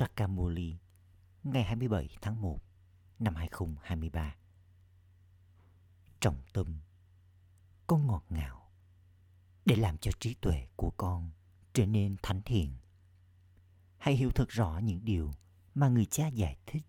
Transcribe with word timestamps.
Sakamuli 0.00 0.76
ngày 1.42 1.64
27 1.64 2.08
tháng 2.20 2.42
1 2.42 2.60
năm 3.18 3.34
2023. 3.34 4.36
Trọng 6.20 6.42
tâm 6.52 6.80
Con 7.86 8.06
ngọt 8.06 8.24
ngào 8.28 8.72
để 9.64 9.76
làm 9.76 9.98
cho 9.98 10.10
trí 10.20 10.34
tuệ 10.34 10.68
của 10.76 10.90
con 10.90 11.30
trở 11.72 11.86
nên 11.86 12.16
thánh 12.22 12.42
thiện. 12.42 12.76
Hãy 13.98 14.14
hiểu 14.14 14.30
thật 14.34 14.48
rõ 14.48 14.80
những 14.82 15.04
điều 15.04 15.32
mà 15.74 15.88
người 15.88 16.06
cha 16.06 16.28
giải 16.28 16.58
thích. 16.66 16.82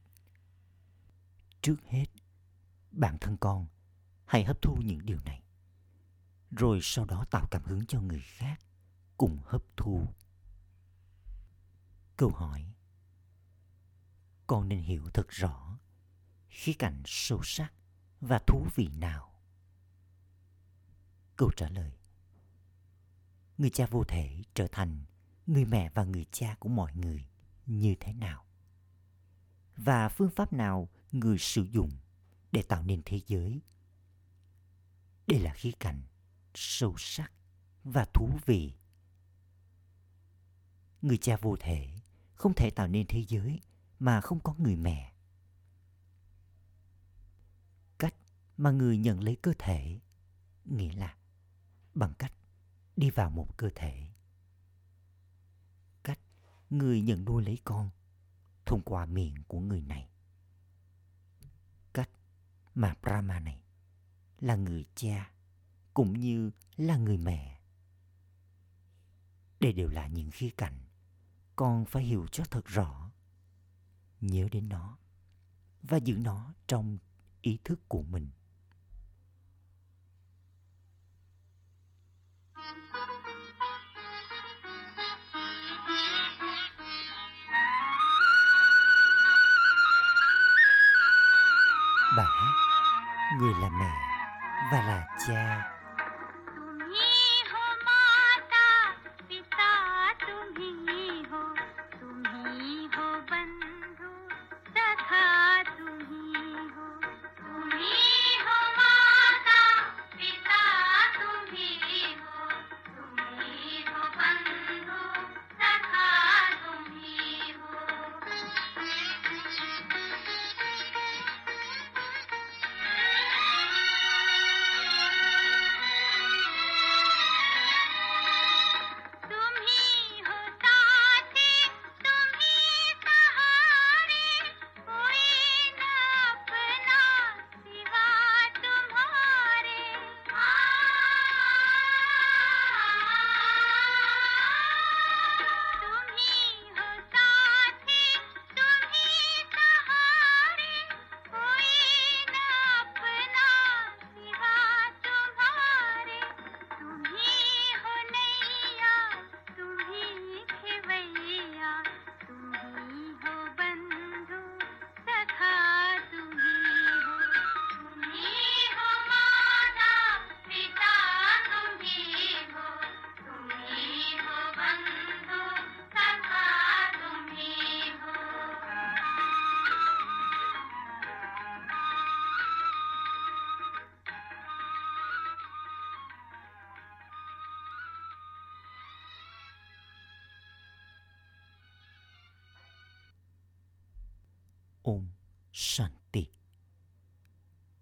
Trước 1.62 1.78
hết, 1.88 2.06
bản 2.92 3.18
thân 3.22 3.38
con 3.38 3.68
hãy 4.26 4.44
hấp 4.44 4.62
thu 4.62 4.76
những 4.76 5.06
điều 5.06 5.20
này. 5.26 5.44
Rồi 6.52 6.80
sau 6.82 7.06
đó 7.06 7.26
tạo 7.32 7.48
cảm 7.52 7.64
hứng 7.64 7.86
cho 7.86 8.02
người 8.02 8.22
khác 8.22 8.62
cùng 9.18 9.40
hấp 9.46 9.64
thu. 9.78 10.08
Câu 12.18 12.30
hỏi 12.30 12.72
con 14.52 14.70
nên 14.70 14.82
hiểu 14.82 15.10
thật 15.14 15.28
rõ 15.30 15.80
khía 16.50 16.74
cạnh 16.74 17.04
sâu 17.06 17.40
sắc 17.44 17.74
và 18.22 18.40
thú 18.48 18.68
vị 18.76 18.90
nào? 18.98 19.34
Câu 21.36 21.52
trả 21.56 21.70
lời 21.70 21.92
Người 23.58 23.70
cha 23.70 23.86
vô 23.86 24.04
thể 24.04 24.42
trở 24.54 24.68
thành 24.72 25.06
người 25.48 25.66
mẹ 25.66 25.90
và 25.94 26.04
người 26.04 26.26
cha 26.32 26.56
của 26.60 26.70
mọi 26.70 26.94
người 26.96 27.28
như 27.66 27.96
thế 28.00 28.14
nào? 28.14 28.46
Và 29.78 30.10
phương 30.10 30.32
pháp 30.36 30.54
nào 30.54 30.90
người 31.12 31.38
sử 31.38 31.64
dụng 31.64 31.92
để 32.52 32.62
tạo 32.62 32.84
nên 32.84 33.02
thế 33.06 33.20
giới? 33.28 33.62
Đây 35.28 35.40
là 35.40 35.54
khía 35.54 35.72
cạnh 35.80 36.02
sâu 36.54 36.96
sắc 36.98 37.32
và 37.84 38.06
thú 38.14 38.30
vị. 38.46 38.74
Người 41.02 41.18
cha 41.18 41.38
vô 41.42 41.56
thể 41.60 41.96
không 42.34 42.54
thể 42.54 42.70
tạo 42.70 42.88
nên 42.88 43.08
thế 43.08 43.26
giới 43.28 43.60
mà 44.02 44.22
không 44.22 44.40
có 44.40 44.56
người 44.58 44.76
mẹ. 44.76 45.14
Cách 47.98 48.16
mà 48.58 48.72
người 48.72 48.98
nhận 48.98 49.24
lấy 49.24 49.36
cơ 49.42 49.54
thể, 49.60 50.00
nghĩa 50.66 50.94
là 50.94 51.18
bằng 51.94 52.14
cách 52.20 52.34
đi 52.96 53.10
vào 53.10 53.30
một 53.30 53.58
cơ 53.58 53.70
thể. 53.76 54.08
Cách 56.04 56.20
người 56.70 57.02
nhận 57.02 57.26
nuôi 57.26 57.44
lấy 57.44 57.58
con 57.64 57.90
thông 58.66 58.82
qua 58.82 59.06
miệng 59.06 59.36
của 59.48 59.60
người 59.60 59.82
này. 59.82 60.10
Cách 61.94 62.10
mà 62.76 62.96
Brahma 63.02 63.40
này 63.40 63.64
là 64.40 64.56
người 64.56 64.86
cha 64.96 65.32
cũng 65.94 66.20
như 66.20 66.52
là 66.78 66.98
người 66.98 67.18
mẹ. 67.18 67.62
Đây 69.60 69.74
đều 69.74 69.90
là 69.90 70.08
những 70.08 70.32
khía 70.32 70.50
cạnh 70.58 70.86
con 71.56 71.86
phải 71.86 72.04
hiểu 72.04 72.28
cho 72.28 72.44
thật 72.52 72.66
rõ. 72.66 73.11
Nhớ 74.22 74.48
đến 74.52 74.70
nó 74.70 74.98
và 75.84 75.98
giữ 75.98 76.16
nó 76.18 76.54
trong 76.68 76.98
ý 77.42 77.60
thức 77.64 77.80
của 77.88 78.04
mình. 78.04 78.30
bà 92.18 92.26
Người 93.40 93.54
là 93.54 93.70
mẹ 93.70 93.92
và 94.72 94.82
là 94.82 95.18
cha 95.28 95.81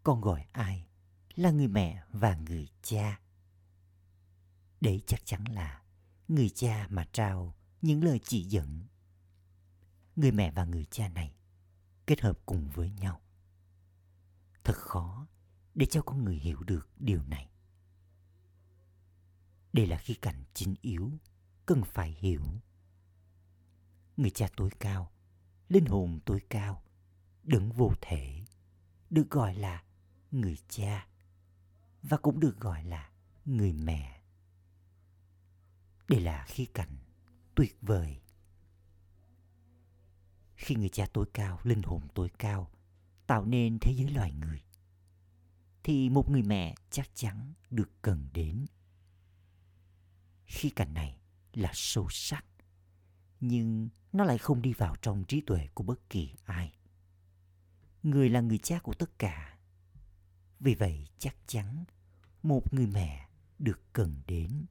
Con 0.10 0.22
gọi 0.22 0.46
ai 0.52 0.88
là 1.36 1.52
người 1.52 1.68
mẹ 1.68 2.04
và 2.12 2.36
người 2.36 2.68
cha. 2.82 3.20
Đấy 4.82 5.04
chắc 5.08 5.26
chắn 5.26 5.44
là 5.44 5.84
người 6.28 6.50
cha 6.50 6.88
mà 6.90 7.06
trao 7.12 7.56
những 7.82 8.04
lời 8.04 8.20
chỉ 8.24 8.44
dẫn. 8.44 8.88
Người 10.16 10.32
mẹ 10.32 10.52
và 10.52 10.66
người 10.66 10.86
cha 10.86 11.10
này 11.10 11.36
kết 12.08 12.22
hợp 12.22 12.40
cùng 12.46 12.70
với 12.70 12.90
nhau. 12.90 13.22
Thật 14.64 14.76
khó 14.76 15.28
để 15.76 15.86
cho 15.86 16.02
con 16.02 16.24
người 16.24 16.36
hiểu 16.36 16.64
được 16.64 16.90
điều 17.00 17.24
này. 17.24 17.50
Đây 19.74 19.88
là 19.88 19.98
khi 19.98 20.14
cảnh 20.14 20.44
chính 20.54 20.76
yếu 20.82 21.12
cần 21.66 21.84
phải 21.84 22.12
hiểu. 22.12 22.44
Người 24.18 24.30
cha 24.30 24.48
tối 24.56 24.70
cao, 24.80 25.12
linh 25.68 25.86
hồn 25.86 26.20
tối 26.26 26.42
cao 26.50 26.84
đứng 27.44 27.72
vô 27.72 27.94
thể 28.02 28.46
được 29.10 29.30
gọi 29.30 29.56
là 29.56 29.84
người 30.32 30.58
cha, 30.68 31.08
và 32.04 32.18
cũng 32.18 32.40
được 32.40 32.60
gọi 32.60 32.84
là 32.84 33.12
người 33.46 33.74
mẹ. 33.74 34.22
Đây 36.08 36.20
là 36.20 36.46
khía 36.48 36.66
cạnh 36.74 36.98
tuyệt 37.56 37.78
vời. 37.82 38.22
Khi 40.56 40.76
người 40.76 40.90
cha 40.90 41.06
tối 41.14 41.26
cao, 41.34 41.60
linh 41.64 41.82
hồn 41.82 42.08
tối 42.16 42.30
cao, 42.40 42.72
tạo 43.28 43.46
nên 43.46 43.78
thế 43.82 43.94
giới 43.98 44.10
loài 44.10 44.34
người, 44.34 44.64
thì 45.84 46.10
một 46.10 46.30
người 46.30 46.44
mẹ 46.44 46.76
chắc 46.90 47.10
chắn 47.14 47.54
được 47.70 47.90
cần 48.02 48.30
đến. 48.34 48.66
Khía 50.46 50.70
cạnh 50.76 50.94
này 50.94 51.22
là 51.54 51.72
sâu 51.74 52.08
sắc, 52.10 52.46
nhưng 53.40 53.90
nó 54.14 54.24
lại 54.24 54.38
không 54.38 54.62
đi 54.62 54.74
vào 54.74 54.96
trong 55.02 55.24
trí 55.24 55.42
tuệ 55.42 55.68
của 55.74 55.84
bất 55.84 56.10
kỳ 56.10 56.36
ai. 56.44 56.74
Người 58.04 58.30
là 58.30 58.42
người 58.42 58.58
cha 58.58 58.80
của 58.80 58.94
tất 58.94 59.20
cả 59.20 59.49
vì 60.60 60.76
vậy 60.76 61.08
chắc 61.18 61.36
chắn 61.48 61.86
một 62.44 62.74
người 62.74 62.88
mẹ 62.88 63.30
được 63.60 63.80
cần 63.94 64.22
đến 64.28 64.66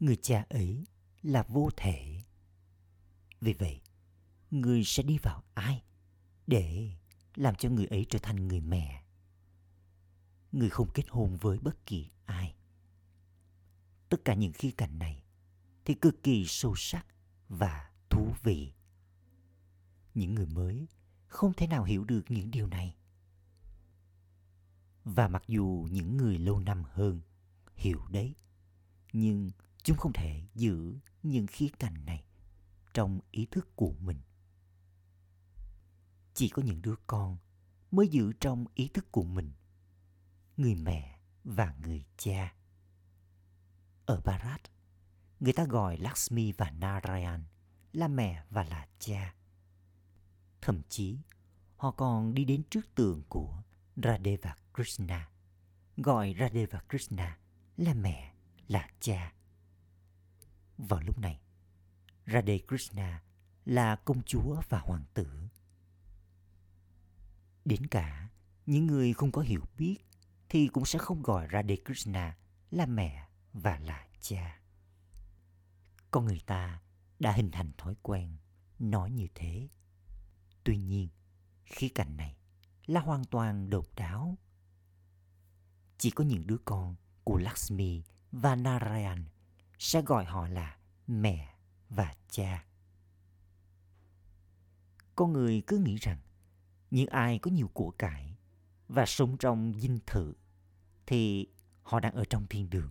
người 0.00 0.16
cha 0.16 0.46
ấy 0.48 0.84
là 1.22 1.42
vô 1.48 1.70
thể 1.76 2.22
vì 3.40 3.52
vậy, 3.52 3.80
người 4.50 4.84
sẽ 4.84 5.02
đi 5.02 5.18
vào 5.18 5.42
ai 5.54 5.82
để 6.46 6.90
làm 7.34 7.54
cho 7.54 7.70
người 7.70 7.86
ấy 7.86 8.06
trở 8.10 8.18
thành 8.18 8.48
người 8.48 8.60
mẹ 8.60 9.04
người 10.52 10.70
không 10.70 10.90
kết 10.94 11.04
hôn 11.08 11.36
với 11.36 11.58
bất 11.58 11.86
kỳ 11.86 12.10
ai 12.24 12.54
tất 14.08 14.24
cả 14.24 14.34
những 14.34 14.52
khía 14.52 14.70
cạnh 14.70 14.98
này 14.98 15.22
thì 15.84 15.94
cực 15.94 16.22
kỳ 16.22 16.44
sâu 16.46 16.74
sắc 16.76 17.06
và 17.48 17.90
thú 18.10 18.20
thú 18.20 18.34
vị. 18.42 18.72
Những 20.14 20.34
người 20.34 20.46
mới 20.46 20.88
không 21.26 21.52
thể 21.52 21.66
nào 21.66 21.84
hiểu 21.84 22.04
được 22.04 22.22
những 22.28 22.50
điều 22.50 22.66
này. 22.66 22.96
Và 25.04 25.28
mặc 25.28 25.42
dù 25.48 25.88
những 25.90 26.16
người 26.16 26.38
lâu 26.38 26.60
năm 26.60 26.82
hơn 26.90 27.20
hiểu 27.76 28.00
đấy, 28.10 28.34
nhưng 29.12 29.50
chúng 29.82 29.96
không 29.96 30.12
thể 30.12 30.42
giữ 30.54 30.96
những 31.22 31.46
khía 31.46 31.68
cạnh 31.78 32.04
này 32.06 32.24
trong 32.94 33.20
ý 33.30 33.46
thức 33.46 33.76
của 33.76 33.92
mình. 34.00 34.20
Chỉ 36.34 36.48
có 36.48 36.62
những 36.62 36.82
đứa 36.82 36.94
con 37.06 37.38
mới 37.90 38.08
giữ 38.08 38.32
trong 38.40 38.64
ý 38.74 38.88
thức 38.88 39.12
của 39.12 39.24
mình 39.24 39.52
người 40.56 40.74
mẹ 40.74 41.18
và 41.44 41.74
người 41.82 42.04
cha. 42.16 42.54
Ở 44.06 44.20
Bharat, 44.24 44.60
người 45.40 45.52
ta 45.52 45.64
gọi 45.64 45.96
Lakshmi 45.96 46.52
và 46.52 46.70
Narayan 46.70 47.44
là 47.92 48.08
mẹ 48.08 48.44
và 48.50 48.64
là 48.64 48.88
cha. 48.98 49.34
Thậm 50.60 50.82
chí, 50.88 51.18
họ 51.76 51.90
còn 51.90 52.34
đi 52.34 52.44
đến 52.44 52.62
trước 52.70 52.94
tượng 52.94 53.22
của 53.28 53.62
radevak 53.96 54.58
Krishna, 54.80 55.28
gọi 55.96 56.34
Radeva 56.38 56.80
Krishna 56.88 57.38
là 57.76 57.94
mẹ, 57.94 58.34
là 58.68 58.88
cha. 59.00 59.32
Vào 60.78 61.00
lúc 61.00 61.18
này, 61.18 61.40
Radhe 62.26 62.58
Krishna 62.68 63.22
là 63.64 63.96
công 63.96 64.22
chúa 64.22 64.62
và 64.68 64.78
hoàng 64.78 65.04
tử. 65.14 65.26
Đến 67.64 67.86
cả 67.86 68.28
những 68.66 68.86
người 68.86 69.12
không 69.12 69.32
có 69.32 69.42
hiểu 69.42 69.64
biết 69.76 69.96
thì 70.48 70.68
cũng 70.68 70.84
sẽ 70.84 70.98
không 70.98 71.22
gọi 71.22 71.48
Radhe 71.52 71.76
Krishna 71.84 72.36
là 72.70 72.86
mẹ 72.86 73.28
và 73.52 73.78
là 73.78 74.06
cha. 74.20 74.60
Con 76.10 76.24
người 76.24 76.40
ta 76.46 76.82
đã 77.18 77.32
hình 77.32 77.50
thành 77.50 77.72
thói 77.78 77.94
quen 78.02 78.36
nói 78.78 79.10
như 79.10 79.26
thế. 79.34 79.68
Tuy 80.64 80.76
nhiên, 80.76 81.08
khía 81.64 81.88
cạnh 81.88 82.16
này 82.16 82.36
là 82.86 83.00
hoàn 83.00 83.24
toàn 83.24 83.70
độc 83.70 83.86
đáo. 83.96 84.38
Chỉ 86.00 86.10
có 86.10 86.24
những 86.24 86.46
đứa 86.46 86.56
con 86.64 86.94
của 87.24 87.38
Lakshmi 87.38 88.02
và 88.32 88.56
Narayan 88.56 89.24
sẽ 89.78 90.02
gọi 90.02 90.24
họ 90.24 90.48
là 90.48 90.76
mẹ 91.06 91.54
và 91.88 92.14
cha. 92.28 92.64
Con 95.16 95.32
người 95.32 95.62
cứ 95.66 95.78
nghĩ 95.78 95.96
rằng 95.96 96.18
những 96.90 97.06
ai 97.06 97.38
có 97.38 97.50
nhiều 97.50 97.70
của 97.74 97.90
cải 97.90 98.36
và 98.88 99.06
sống 99.06 99.36
trong 99.38 99.80
dinh 99.80 99.98
thự 100.06 100.34
thì 101.06 101.46
họ 101.82 102.00
đang 102.00 102.14
ở 102.14 102.24
trong 102.30 102.46
thiên 102.46 102.70
đường. 102.70 102.90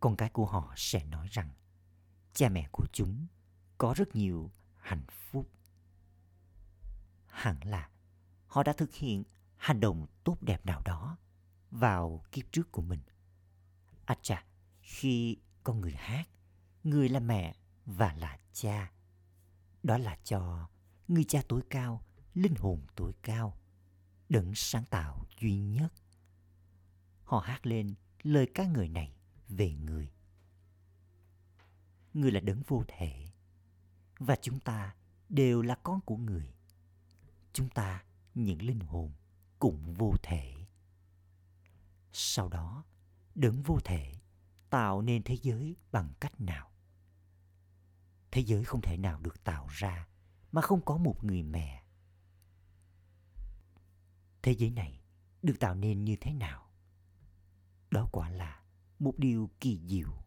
Con 0.00 0.16
cái 0.16 0.30
của 0.30 0.46
họ 0.46 0.74
sẽ 0.76 1.04
nói 1.04 1.26
rằng 1.30 1.50
cha 2.32 2.48
mẹ 2.48 2.68
của 2.72 2.86
chúng 2.92 3.26
có 3.78 3.94
rất 3.96 4.16
nhiều 4.16 4.50
hạnh 4.80 5.04
phúc. 5.08 5.48
Hẳn 7.26 7.56
là 7.64 7.88
họ 8.46 8.62
đã 8.62 8.72
thực 8.72 8.94
hiện 8.94 9.24
hành 9.62 9.80
động 9.80 10.06
tốt 10.24 10.36
đẹp 10.40 10.66
nào 10.66 10.82
đó 10.84 11.16
vào 11.70 12.24
kiếp 12.32 12.52
trước 12.52 12.72
của 12.72 12.82
mình. 12.82 13.00
À 14.04 14.16
chà, 14.22 14.44
khi 14.80 15.36
con 15.64 15.80
người 15.80 15.92
hát, 15.92 16.28
người 16.84 17.08
là 17.08 17.20
mẹ 17.20 17.54
và 17.86 18.12
là 18.12 18.38
cha. 18.52 18.92
Đó 19.82 19.98
là 19.98 20.18
cho 20.24 20.68
người 21.08 21.24
cha 21.24 21.42
tối 21.48 21.62
cao, 21.70 22.02
linh 22.34 22.54
hồn 22.54 22.86
tối 22.96 23.12
cao, 23.22 23.56
đấng 24.28 24.54
sáng 24.54 24.84
tạo 24.84 25.26
duy 25.40 25.60
nhất. 25.60 25.92
Họ 27.24 27.38
hát 27.38 27.66
lên 27.66 27.94
lời 28.22 28.50
ca 28.54 28.64
ngợi 28.64 28.88
này 28.88 29.16
về 29.48 29.74
người. 29.74 30.12
Người 32.14 32.30
là 32.30 32.40
đấng 32.40 32.62
vô 32.66 32.84
thể 32.88 33.26
và 34.18 34.36
chúng 34.42 34.60
ta 34.60 34.94
đều 35.28 35.62
là 35.62 35.74
con 35.74 36.00
của 36.00 36.16
người. 36.16 36.54
Chúng 37.52 37.68
ta, 37.68 38.04
những 38.34 38.62
linh 38.62 38.80
hồn, 38.80 39.12
cũng 39.62 39.94
vô 39.94 40.14
thể. 40.22 40.66
Sau 42.12 42.48
đó, 42.48 42.84
đấng 43.34 43.62
vô 43.62 43.78
thể 43.84 44.14
tạo 44.70 45.02
nên 45.02 45.22
thế 45.22 45.36
giới 45.42 45.76
bằng 45.92 46.12
cách 46.20 46.40
nào? 46.40 46.70
Thế 48.30 48.44
giới 48.44 48.64
không 48.64 48.80
thể 48.80 48.96
nào 48.96 49.20
được 49.20 49.44
tạo 49.44 49.66
ra 49.70 50.08
mà 50.52 50.62
không 50.62 50.80
có 50.84 50.96
một 50.96 51.24
người 51.24 51.42
mẹ. 51.42 51.84
Thế 54.42 54.52
giới 54.52 54.70
này 54.70 55.00
được 55.42 55.56
tạo 55.60 55.74
nên 55.74 56.04
như 56.04 56.16
thế 56.20 56.32
nào? 56.32 56.72
Đó 57.90 58.08
quả 58.12 58.30
là 58.30 58.62
một 58.98 59.14
điều 59.18 59.50
kỳ 59.60 59.80
diệu. 59.86 60.24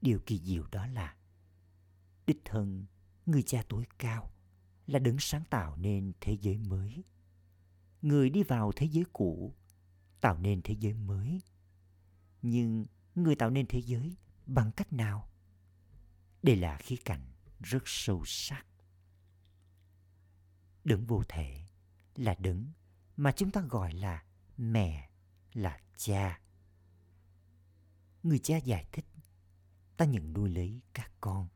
Điều 0.00 0.20
kỳ 0.26 0.38
diệu 0.38 0.66
đó 0.72 0.86
là 0.86 1.16
đích 2.26 2.40
thân 2.44 2.86
người 3.26 3.42
cha 3.42 3.62
tối 3.68 3.86
cao 3.98 4.35
là 4.86 4.98
đứng 4.98 5.16
sáng 5.18 5.44
tạo 5.50 5.76
nên 5.76 6.12
thế 6.20 6.36
giới 6.40 6.58
mới. 6.58 7.04
Người 8.02 8.30
đi 8.30 8.42
vào 8.42 8.72
thế 8.76 8.86
giới 8.86 9.04
cũ 9.12 9.54
tạo 10.20 10.38
nên 10.38 10.62
thế 10.62 10.74
giới 10.80 10.94
mới. 10.94 11.42
Nhưng 12.42 12.86
người 13.14 13.34
tạo 13.34 13.50
nên 13.50 13.66
thế 13.68 13.82
giới 13.82 14.16
bằng 14.46 14.72
cách 14.72 14.92
nào? 14.92 15.28
Đây 16.42 16.56
là 16.56 16.78
khía 16.78 16.96
cạnh 17.04 17.32
rất 17.60 17.82
sâu 17.84 18.22
sắc. 18.26 18.66
Đấng 20.84 21.06
vô 21.06 21.22
thể 21.28 21.66
là 22.14 22.34
đấng 22.38 22.72
mà 23.16 23.32
chúng 23.32 23.50
ta 23.50 23.60
gọi 23.60 23.92
là 23.92 24.24
mẹ, 24.56 25.10
là 25.52 25.80
cha. 25.96 26.40
Người 28.22 28.38
cha 28.38 28.56
giải 28.56 28.86
thích, 28.92 29.04
ta 29.96 30.04
nhận 30.04 30.32
nuôi 30.32 30.50
lấy 30.50 30.80
các 30.94 31.12
con. 31.20 31.48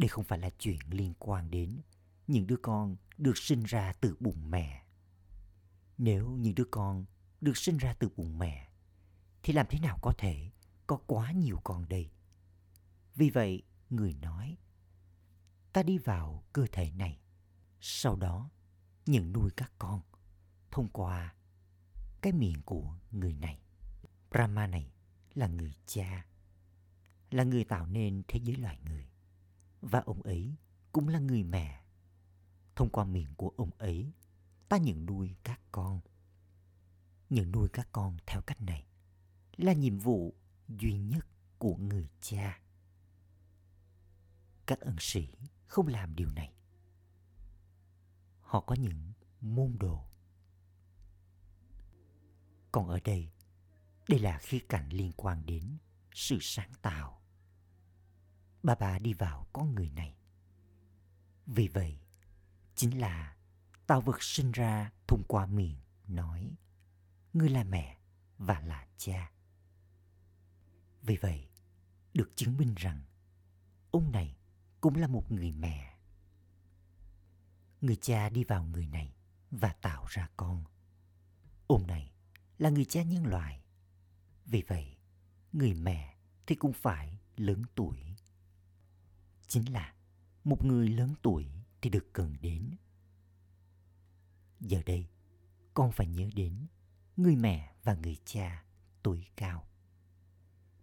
Đây 0.00 0.08
không 0.08 0.24
phải 0.24 0.38
là 0.38 0.50
chuyện 0.58 0.78
liên 0.90 1.14
quan 1.18 1.50
đến 1.50 1.80
những 2.26 2.46
đứa 2.46 2.56
con 2.62 2.96
được 3.18 3.38
sinh 3.38 3.62
ra 3.62 3.92
từ 3.92 4.16
bụng 4.20 4.50
mẹ. 4.50 4.84
Nếu 5.98 6.30
những 6.30 6.54
đứa 6.54 6.64
con 6.70 7.04
được 7.40 7.56
sinh 7.56 7.76
ra 7.76 7.94
từ 7.94 8.08
bụng 8.16 8.38
mẹ, 8.38 8.68
thì 9.42 9.52
làm 9.52 9.66
thế 9.70 9.78
nào 9.80 9.98
có 10.02 10.12
thể 10.18 10.50
có 10.86 10.96
quá 11.06 11.32
nhiều 11.32 11.60
con 11.64 11.88
đây? 11.88 12.10
Vì 13.14 13.30
vậy, 13.30 13.62
người 13.90 14.14
nói, 14.14 14.56
ta 15.72 15.82
đi 15.82 15.98
vào 15.98 16.44
cơ 16.52 16.66
thể 16.72 16.90
này, 16.90 17.20
sau 17.80 18.16
đó 18.16 18.50
nhận 19.06 19.32
nuôi 19.32 19.50
các 19.56 19.72
con 19.78 20.00
thông 20.70 20.88
qua 20.88 21.34
cái 22.20 22.32
miệng 22.32 22.62
của 22.64 22.98
người 23.10 23.34
này. 23.34 23.62
Brahma 24.30 24.66
này 24.66 24.92
là 25.34 25.46
người 25.46 25.74
cha, 25.86 26.26
là 27.30 27.44
người 27.44 27.64
tạo 27.64 27.86
nên 27.86 28.22
thế 28.28 28.40
giới 28.44 28.56
loài 28.56 28.78
người. 28.84 29.09
Và 29.80 30.00
ông 30.00 30.22
ấy 30.22 30.54
cũng 30.92 31.08
là 31.08 31.18
người 31.18 31.42
mẹ. 31.42 31.84
Thông 32.76 32.90
qua 32.90 33.04
miệng 33.04 33.34
của 33.36 33.52
ông 33.56 33.70
ấy, 33.78 34.12
ta 34.68 34.76
nhận 34.76 35.06
nuôi 35.06 35.36
các 35.44 35.60
con. 35.72 36.00
Nhận 37.30 37.52
nuôi 37.52 37.68
các 37.72 37.88
con 37.92 38.16
theo 38.26 38.40
cách 38.42 38.62
này 38.62 38.86
là 39.56 39.72
nhiệm 39.72 39.98
vụ 39.98 40.34
duy 40.68 40.98
nhất 40.98 41.26
của 41.58 41.76
người 41.76 42.08
cha. 42.20 42.60
Các 44.66 44.80
ân 44.80 44.96
sĩ 44.98 45.28
không 45.66 45.86
làm 45.86 46.14
điều 46.14 46.30
này. 46.30 46.54
Họ 48.40 48.60
có 48.60 48.74
những 48.74 49.12
môn 49.40 49.76
đồ. 49.78 50.04
Còn 52.72 52.88
ở 52.88 53.00
đây, 53.04 53.30
đây 54.08 54.18
là 54.18 54.38
khía 54.38 54.60
cạnh 54.68 54.88
liên 54.88 55.12
quan 55.16 55.46
đến 55.46 55.78
sự 56.14 56.38
sáng 56.40 56.72
tạo. 56.82 57.19
Bà 58.62 58.74
bà 58.74 58.98
đi 58.98 59.12
vào 59.12 59.46
con 59.52 59.74
người 59.74 59.90
này. 59.90 60.16
Vì 61.46 61.68
vậy, 61.68 62.00
chính 62.74 63.00
là 63.00 63.36
tạo 63.86 64.00
vật 64.00 64.22
sinh 64.22 64.52
ra 64.52 64.90
thông 65.06 65.22
qua 65.28 65.46
miệng 65.46 65.76
nói 66.06 66.50
ngươi 67.32 67.48
là 67.48 67.64
mẹ 67.64 67.98
và 68.38 68.60
là 68.60 68.86
cha. 68.96 69.32
Vì 71.02 71.16
vậy, 71.16 71.48
được 72.14 72.30
chứng 72.36 72.56
minh 72.56 72.74
rằng 72.76 73.02
ông 73.90 74.12
này 74.12 74.36
cũng 74.80 74.96
là 74.96 75.06
một 75.06 75.32
người 75.32 75.52
mẹ. 75.52 75.98
Người 77.80 77.96
cha 77.96 78.28
đi 78.28 78.44
vào 78.44 78.64
người 78.64 78.86
này 78.86 79.14
và 79.50 79.72
tạo 79.72 80.04
ra 80.08 80.28
con. 80.36 80.64
Ông 81.66 81.86
này 81.86 82.12
là 82.58 82.70
người 82.70 82.84
cha 82.84 83.02
nhân 83.02 83.26
loại. 83.26 83.64
Vì 84.44 84.62
vậy, 84.68 84.96
người 85.52 85.74
mẹ 85.74 86.16
thì 86.46 86.54
cũng 86.54 86.72
phải 86.72 87.18
lớn 87.36 87.62
tuổi. 87.74 88.09
Chính 89.50 89.72
là 89.72 89.94
một 90.44 90.64
người 90.64 90.88
lớn 90.88 91.14
tuổi 91.22 91.46
thì 91.82 91.90
được 91.90 92.06
cần 92.12 92.36
đến. 92.40 92.76
Giờ 94.60 94.82
đây, 94.86 95.08
con 95.74 95.92
phải 95.92 96.06
nhớ 96.06 96.30
đến 96.34 96.66
người 97.16 97.36
mẹ 97.36 97.74
và 97.82 97.94
người 97.94 98.16
cha 98.24 98.64
tuổi 99.02 99.26
cao. 99.36 99.68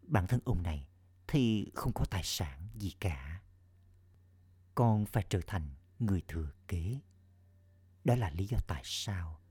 Bản 0.02 0.28
thân 0.28 0.40
ông 0.46 0.64
này 0.64 0.88
thì 1.28 1.72
không 1.76 1.94
có 1.94 2.06
tài 2.06 2.24
sản 2.24 2.68
gì 2.76 2.92
cả. 3.00 3.42
Con 4.76 5.06
phải 5.06 5.26
trở 5.30 5.40
thành 5.48 5.70
người 6.00 6.22
thừa 6.28 6.52
kế. 6.68 7.00
Đó 8.04 8.16
là 8.16 8.30
lý 8.30 8.46
do 8.46 8.58
tại 8.68 8.82
sao 8.86 9.42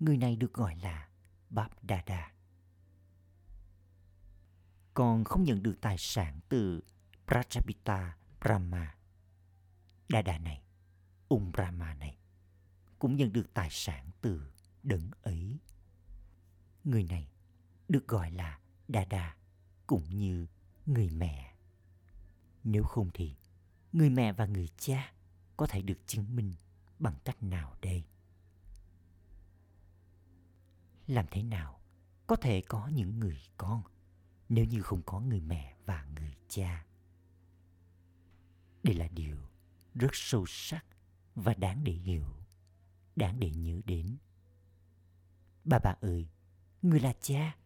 người 0.00 0.16
này 0.16 0.36
được 0.36 0.52
gọi 0.54 0.76
là 0.76 1.08
Bap 1.50 1.72
Dada. 1.88 2.32
Con 4.94 5.24
không 5.24 5.44
nhận 5.44 5.62
được 5.62 5.76
tài 5.80 5.98
sản 5.98 6.40
từ 6.48 6.82
Prajapita 7.26 8.12
Brahma. 8.46 8.94
Đa 10.08 10.22
đà 10.22 10.38
này, 10.38 10.62
Ung 11.28 11.52
Brahma 11.52 11.94
này, 11.94 12.18
cũng 12.98 13.16
nhận 13.16 13.32
được 13.32 13.54
tài 13.54 13.68
sản 13.70 14.10
từ 14.20 14.52
đấng 14.82 15.10
ấy. 15.22 15.58
Người 16.84 17.04
này 17.04 17.28
được 17.88 18.08
gọi 18.08 18.30
là 18.30 18.60
Đa 18.88 19.04
Đa 19.04 19.36
cũng 19.86 20.16
như 20.16 20.46
người 20.86 21.10
mẹ. 21.10 21.54
Nếu 22.64 22.82
không 22.84 23.10
thì 23.14 23.36
người 23.92 24.10
mẹ 24.10 24.32
và 24.32 24.46
người 24.46 24.68
cha 24.76 25.12
có 25.56 25.66
thể 25.66 25.82
được 25.82 25.98
chứng 26.06 26.36
minh 26.36 26.54
bằng 26.98 27.14
cách 27.24 27.42
nào 27.42 27.76
đây? 27.82 28.04
Làm 31.06 31.26
thế 31.30 31.42
nào 31.42 31.80
có 32.26 32.36
thể 32.36 32.60
có 32.60 32.88
những 32.88 33.18
người 33.18 33.40
con 33.56 33.82
nếu 34.48 34.64
như 34.64 34.82
không 34.82 35.02
có 35.06 35.20
người 35.20 35.40
mẹ 35.40 35.76
và 35.84 36.04
người 36.14 36.36
cha? 36.48 36.86
Đây 38.86 38.94
là 38.94 39.08
điều 39.08 39.36
rất 39.94 40.10
sâu 40.12 40.44
sắc 40.46 40.84
và 41.34 41.54
đáng 41.54 41.84
để 41.84 41.92
hiểu, 41.92 42.26
đáng 43.16 43.40
để 43.40 43.50
nhớ 43.50 43.80
đến. 43.84 44.16
Bà 45.64 45.78
bà 45.84 45.94
ơi, 46.00 46.28
người 46.82 47.00
là 47.00 47.12
cha. 47.20 47.56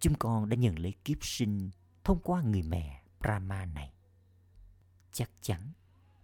Chúng 0.00 0.14
con 0.18 0.48
đã 0.48 0.56
nhận 0.56 0.78
lấy 0.78 0.94
kiếp 1.04 1.18
sinh 1.20 1.70
thông 2.04 2.20
qua 2.22 2.42
người 2.42 2.62
mẹ 2.62 3.04
Brahma 3.20 3.64
này. 3.64 3.92
Chắc 5.12 5.30
chắn 5.40 5.72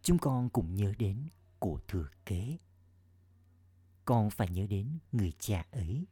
chúng 0.03 0.19
con 0.19 0.51
cũng 0.51 0.75
nhớ 0.75 0.93
đến 0.99 1.29
của 1.59 1.81
thừa 1.89 2.09
kế. 2.27 2.59
Con 4.05 4.31
phải 4.31 4.49
nhớ 4.49 4.67
đến 4.67 4.99
người 5.13 5.33
cha 5.39 5.65
ấy. 5.71 6.07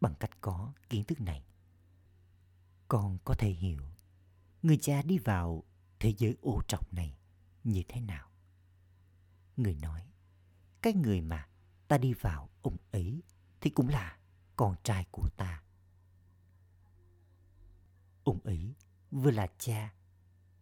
Bằng 0.00 0.14
cách 0.20 0.40
có 0.40 0.72
kiến 0.88 1.04
thức 1.04 1.20
này, 1.20 1.44
con 2.88 3.18
có 3.24 3.34
thể 3.34 3.50
hiểu 3.50 3.82
người 4.62 4.76
cha 4.76 5.02
đi 5.02 5.18
vào 5.18 5.64
thế 6.02 6.14
giới 6.18 6.36
ô 6.40 6.62
trọc 6.68 6.92
này 6.92 7.16
như 7.64 7.82
thế 7.88 8.00
nào. 8.00 8.28
Người 9.56 9.74
nói, 9.74 10.06
cái 10.82 10.92
người 10.92 11.20
mà 11.20 11.48
ta 11.88 11.98
đi 11.98 12.12
vào 12.12 12.50
ông 12.62 12.76
ấy 12.90 13.22
thì 13.60 13.70
cũng 13.70 13.88
là 13.88 14.18
con 14.56 14.74
trai 14.82 15.06
của 15.10 15.28
ta. 15.36 15.62
Ông 18.24 18.40
ấy 18.44 18.74
vừa 19.10 19.30
là 19.30 19.46
cha, 19.58 19.94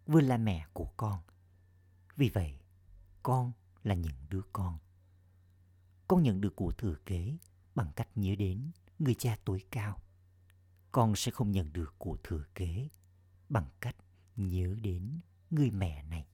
vừa 0.06 0.20
là 0.20 0.36
mẹ 0.36 0.66
của 0.72 0.92
con. 0.96 1.20
Vì 2.16 2.28
vậy, 2.28 2.58
con 3.22 3.52
là 3.82 3.94
những 3.94 4.26
đứa 4.28 4.42
con. 4.52 4.78
Con 6.08 6.22
nhận 6.22 6.40
được 6.40 6.56
của 6.56 6.72
thừa 6.78 6.96
kế 7.06 7.36
bằng 7.74 7.92
cách 7.96 8.08
nhớ 8.14 8.34
đến 8.38 8.70
người 8.98 9.14
cha 9.14 9.38
tối 9.44 9.64
cao. 9.70 10.02
Con 10.92 11.12
sẽ 11.16 11.30
không 11.32 11.50
nhận 11.50 11.72
được 11.72 11.94
của 11.98 12.18
thừa 12.22 12.44
kế 12.54 12.88
bằng 13.48 13.66
cách 13.80 13.96
nhớ 14.36 14.74
đến 14.82 15.20
người 15.50 15.70
mẹ 15.70 16.02
này. 16.02 16.26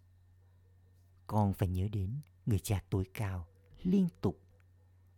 Con 1.26 1.54
phải 1.54 1.68
nhớ 1.68 1.88
đến 1.92 2.20
người 2.46 2.58
cha 2.58 2.82
tối 2.90 3.04
cao 3.14 3.49
liên 3.82 4.08
tục 4.20 4.42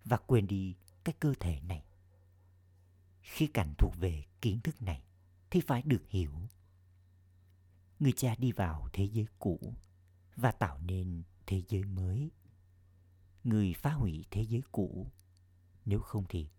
và 0.05 0.17
quên 0.17 0.47
đi 0.47 0.75
cái 1.05 1.15
cơ 1.21 1.35
thể 1.41 1.61
này. 1.61 1.85
Khi 3.21 3.47
cảnh 3.47 3.75
thuộc 3.79 3.95
về 4.01 4.25
kiến 4.41 4.61
thức 4.61 4.83
này 4.83 5.03
thì 5.51 5.61
phải 5.61 5.83
được 5.83 6.09
hiểu. 6.09 6.33
Người 7.99 8.13
cha 8.13 8.35
đi 8.39 8.53
vào 8.53 8.89
thế 8.93 9.05
giới 9.05 9.27
cũ 9.39 9.75
và 10.37 10.53
tạo 10.53 10.79
nên 10.79 11.23
thế 11.47 11.63
giới 11.69 11.85
mới. 11.85 12.31
Người 13.45 13.75
phá 13.75 13.93
hủy 13.93 14.25
thế 14.31 14.43
giới 14.43 14.63
cũ, 14.73 15.11
nếu 15.85 16.01
không 16.01 16.25
thì 16.29 16.51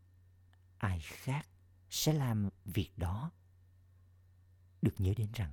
ai 0.77 1.00
khác 1.00 1.48
sẽ 1.89 2.13
làm 2.13 2.50
việc 2.65 2.89
đó. 2.98 3.31
Được 4.81 4.93
nhớ 4.98 5.13
đến 5.17 5.29
rằng, 5.34 5.51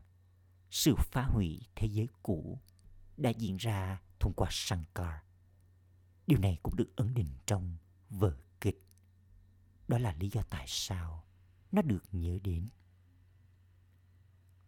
sự 0.77 0.95
phá 0.97 1.23
hủy 1.23 1.61
thế 1.77 1.87
giới 1.87 2.09
cũ 2.23 2.59
đã 3.17 3.31
diễn 3.31 3.57
ra 3.57 4.03
thông 4.21 4.33
qua 4.37 4.49
Shankar. 4.51 5.15
Điều 6.27 6.39
này 6.39 6.59
cũng 6.63 6.77
được 6.77 6.97
ấn 6.97 7.15
định 7.15 7.29
trong 7.47 7.77
vở 8.11 8.37
kịch. 8.61 8.83
Đó 9.89 9.99
là 9.99 10.17
lý 10.21 10.31
do 10.31 10.43
tại 10.51 10.65
sao 10.69 11.25
nó 11.73 11.83
được 11.83 12.05
nhớ 12.13 12.39
đến. 12.43 12.69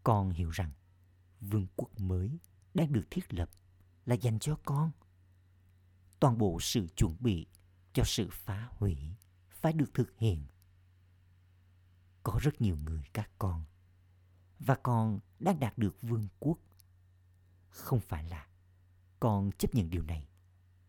Con 0.02 0.30
hiểu 0.30 0.50
rằng 0.50 0.72
vương 1.40 1.66
quốc 1.76 2.00
mới 2.00 2.38
đang 2.74 2.92
được 2.92 3.04
thiết 3.10 3.34
lập 3.34 3.50
là 4.06 4.14
dành 4.14 4.38
cho 4.38 4.58
con. 4.64 4.90
Toàn 6.20 6.38
bộ 6.38 6.58
sự 6.60 6.86
chuẩn 6.96 7.16
bị 7.20 7.46
cho 7.92 8.02
sự 8.06 8.28
phá 8.32 8.68
hủy 8.70 8.96
phải 9.50 9.72
được 9.72 9.94
thực 9.94 10.18
hiện. 10.18 10.46
Có 12.22 12.38
rất 12.42 12.60
nhiều 12.60 12.76
người 12.76 13.02
các 13.12 13.30
con 13.38 13.64
và 14.58 14.74
con 14.82 15.20
đang 15.38 15.60
đạt 15.60 15.78
được 15.78 15.96
vương 16.02 16.28
quốc. 16.38 16.58
Không 17.68 18.00
phải 18.00 18.24
là 18.24 18.48
con 19.20 19.50
chấp 19.58 19.74
nhận 19.74 19.90
điều 19.90 20.02
này 20.02 20.28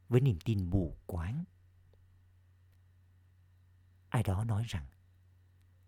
với 0.09 0.21
niềm 0.21 0.39
tin 0.45 0.69
mù 0.69 0.97
quáng. 1.05 1.43
Ai 4.09 4.23
đó 4.23 4.43
nói 4.43 4.63
rằng 4.67 4.85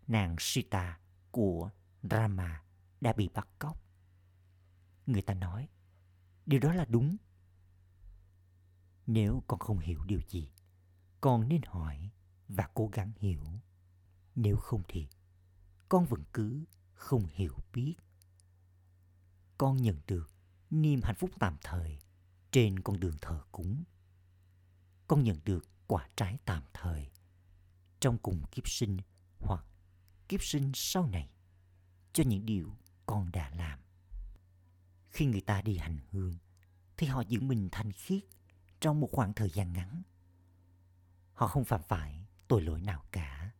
nàng 0.06 0.36
Sita 0.38 0.98
của 1.30 1.70
Rama 2.02 2.62
đã 3.00 3.12
bị 3.12 3.28
bắt 3.28 3.48
cóc. 3.58 3.82
Người 5.06 5.22
ta 5.22 5.34
nói 5.34 5.68
điều 6.46 6.60
đó 6.60 6.72
là 6.72 6.84
đúng. 6.84 7.16
Nếu 9.06 9.42
con 9.46 9.58
không 9.58 9.78
hiểu 9.78 10.04
điều 10.04 10.20
gì, 10.28 10.52
con 11.20 11.48
nên 11.48 11.60
hỏi 11.66 12.10
và 12.48 12.68
cố 12.74 12.88
gắng 12.92 13.12
hiểu. 13.16 13.44
Nếu 14.34 14.56
không 14.56 14.82
thì 14.88 15.08
con 15.88 16.06
vẫn 16.06 16.22
cứ 16.32 16.64
không 17.02 17.26
hiểu 17.32 17.56
biết. 17.72 17.94
Con 19.58 19.76
nhận 19.76 20.00
được 20.06 20.30
niềm 20.70 21.00
hạnh 21.02 21.14
phúc 21.18 21.30
tạm 21.38 21.56
thời 21.62 21.98
trên 22.50 22.80
con 22.80 23.00
đường 23.00 23.16
thờ 23.20 23.42
cúng. 23.52 23.84
Con 25.06 25.22
nhận 25.22 25.38
được 25.44 25.68
quả 25.86 26.08
trái 26.16 26.38
tạm 26.44 26.62
thời 26.74 27.10
trong 28.00 28.18
cùng 28.18 28.42
kiếp 28.50 28.68
sinh 28.68 28.96
hoặc 29.40 29.64
kiếp 30.28 30.42
sinh 30.42 30.72
sau 30.74 31.06
này 31.06 31.30
cho 32.12 32.24
những 32.24 32.46
điều 32.46 32.76
con 33.06 33.32
đã 33.32 33.50
làm. 33.50 33.80
Khi 35.08 35.26
người 35.26 35.40
ta 35.40 35.62
đi 35.62 35.76
hành 35.76 35.98
hương 36.10 36.34
thì 36.96 37.06
họ 37.06 37.20
giữ 37.20 37.40
mình 37.40 37.68
thanh 37.72 37.92
khiết 37.92 38.22
trong 38.80 39.00
một 39.00 39.08
khoảng 39.12 39.32
thời 39.32 39.50
gian 39.50 39.72
ngắn. 39.72 40.02
Họ 41.32 41.46
không 41.46 41.64
phạm 41.64 41.82
phải 41.88 42.26
tội 42.48 42.62
lỗi 42.62 42.80
nào 42.80 43.04
cả. 43.12 43.50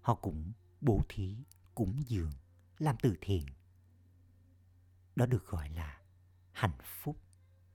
Họ 0.00 0.14
cũng 0.14 0.52
bố 0.80 1.00
thí, 1.08 1.36
cúng 1.74 2.02
dường, 2.06 2.32
làm 2.78 2.96
từ 3.02 3.16
thiện. 3.20 3.46
Đó 5.16 5.26
được 5.26 5.46
gọi 5.46 5.70
là 5.70 6.02
hạnh 6.52 6.78
phúc 6.84 7.16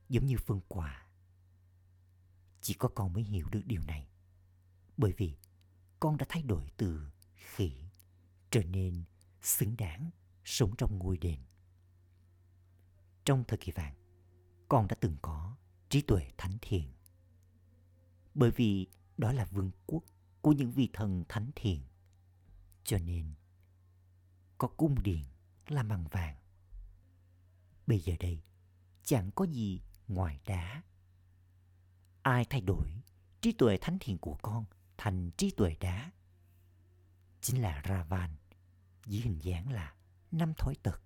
giống 0.09 0.25
như 0.25 0.37
phương 0.37 0.61
quà. 0.67 1.07
Chỉ 2.61 2.73
có 2.73 2.89
con 2.95 3.13
mới 3.13 3.23
hiểu 3.23 3.49
được 3.49 3.61
điều 3.65 3.81
này. 3.81 4.07
Bởi 4.97 5.13
vì 5.17 5.37
con 5.99 6.17
đã 6.17 6.25
thay 6.29 6.43
đổi 6.43 6.69
từ 6.77 7.11
khỉ 7.35 7.83
trở 8.51 8.63
nên 8.63 9.03
xứng 9.41 9.77
đáng 9.77 10.11
sống 10.43 10.75
trong 10.77 10.97
ngôi 10.97 11.17
đền. 11.17 11.39
Trong 13.25 13.43
thời 13.47 13.57
kỳ 13.57 13.71
vàng, 13.71 13.95
con 14.69 14.87
đã 14.87 14.95
từng 14.99 15.17
có 15.21 15.57
trí 15.89 16.01
tuệ 16.01 16.31
thánh 16.37 16.57
thiện. 16.61 16.93
Bởi 18.33 18.51
vì 18.51 18.87
đó 19.17 19.33
là 19.33 19.45
vương 19.45 19.71
quốc 19.85 20.03
của 20.41 20.51
những 20.51 20.71
vị 20.71 20.89
thần 20.93 21.23
thánh 21.29 21.51
thiện. 21.55 21.81
Cho 22.83 22.97
nên, 22.99 23.33
có 24.63 24.67
cung 24.67 25.03
điện 25.03 25.23
làm 25.67 25.87
bằng 25.87 26.07
vàng. 26.07 26.35
Bây 27.87 27.99
giờ 27.99 28.13
đây, 28.19 28.43
chẳng 29.03 29.31
có 29.35 29.45
gì 29.45 29.81
ngoài 30.07 30.39
đá. 30.45 30.83
Ai 32.21 32.45
thay 32.45 32.61
đổi 32.61 33.01
trí 33.41 33.51
tuệ 33.51 33.77
thánh 33.81 33.97
thiện 33.99 34.17
của 34.17 34.37
con 34.41 34.65
thành 34.97 35.31
trí 35.37 35.51
tuệ 35.51 35.75
đá? 35.79 36.11
Chính 37.41 37.61
là 37.61 37.83
Ravan, 37.87 38.35
dưới 39.05 39.21
hình 39.21 39.39
dáng 39.41 39.71
là 39.71 39.95
năm 40.31 40.53
thói 40.57 40.75
tật. 40.83 41.01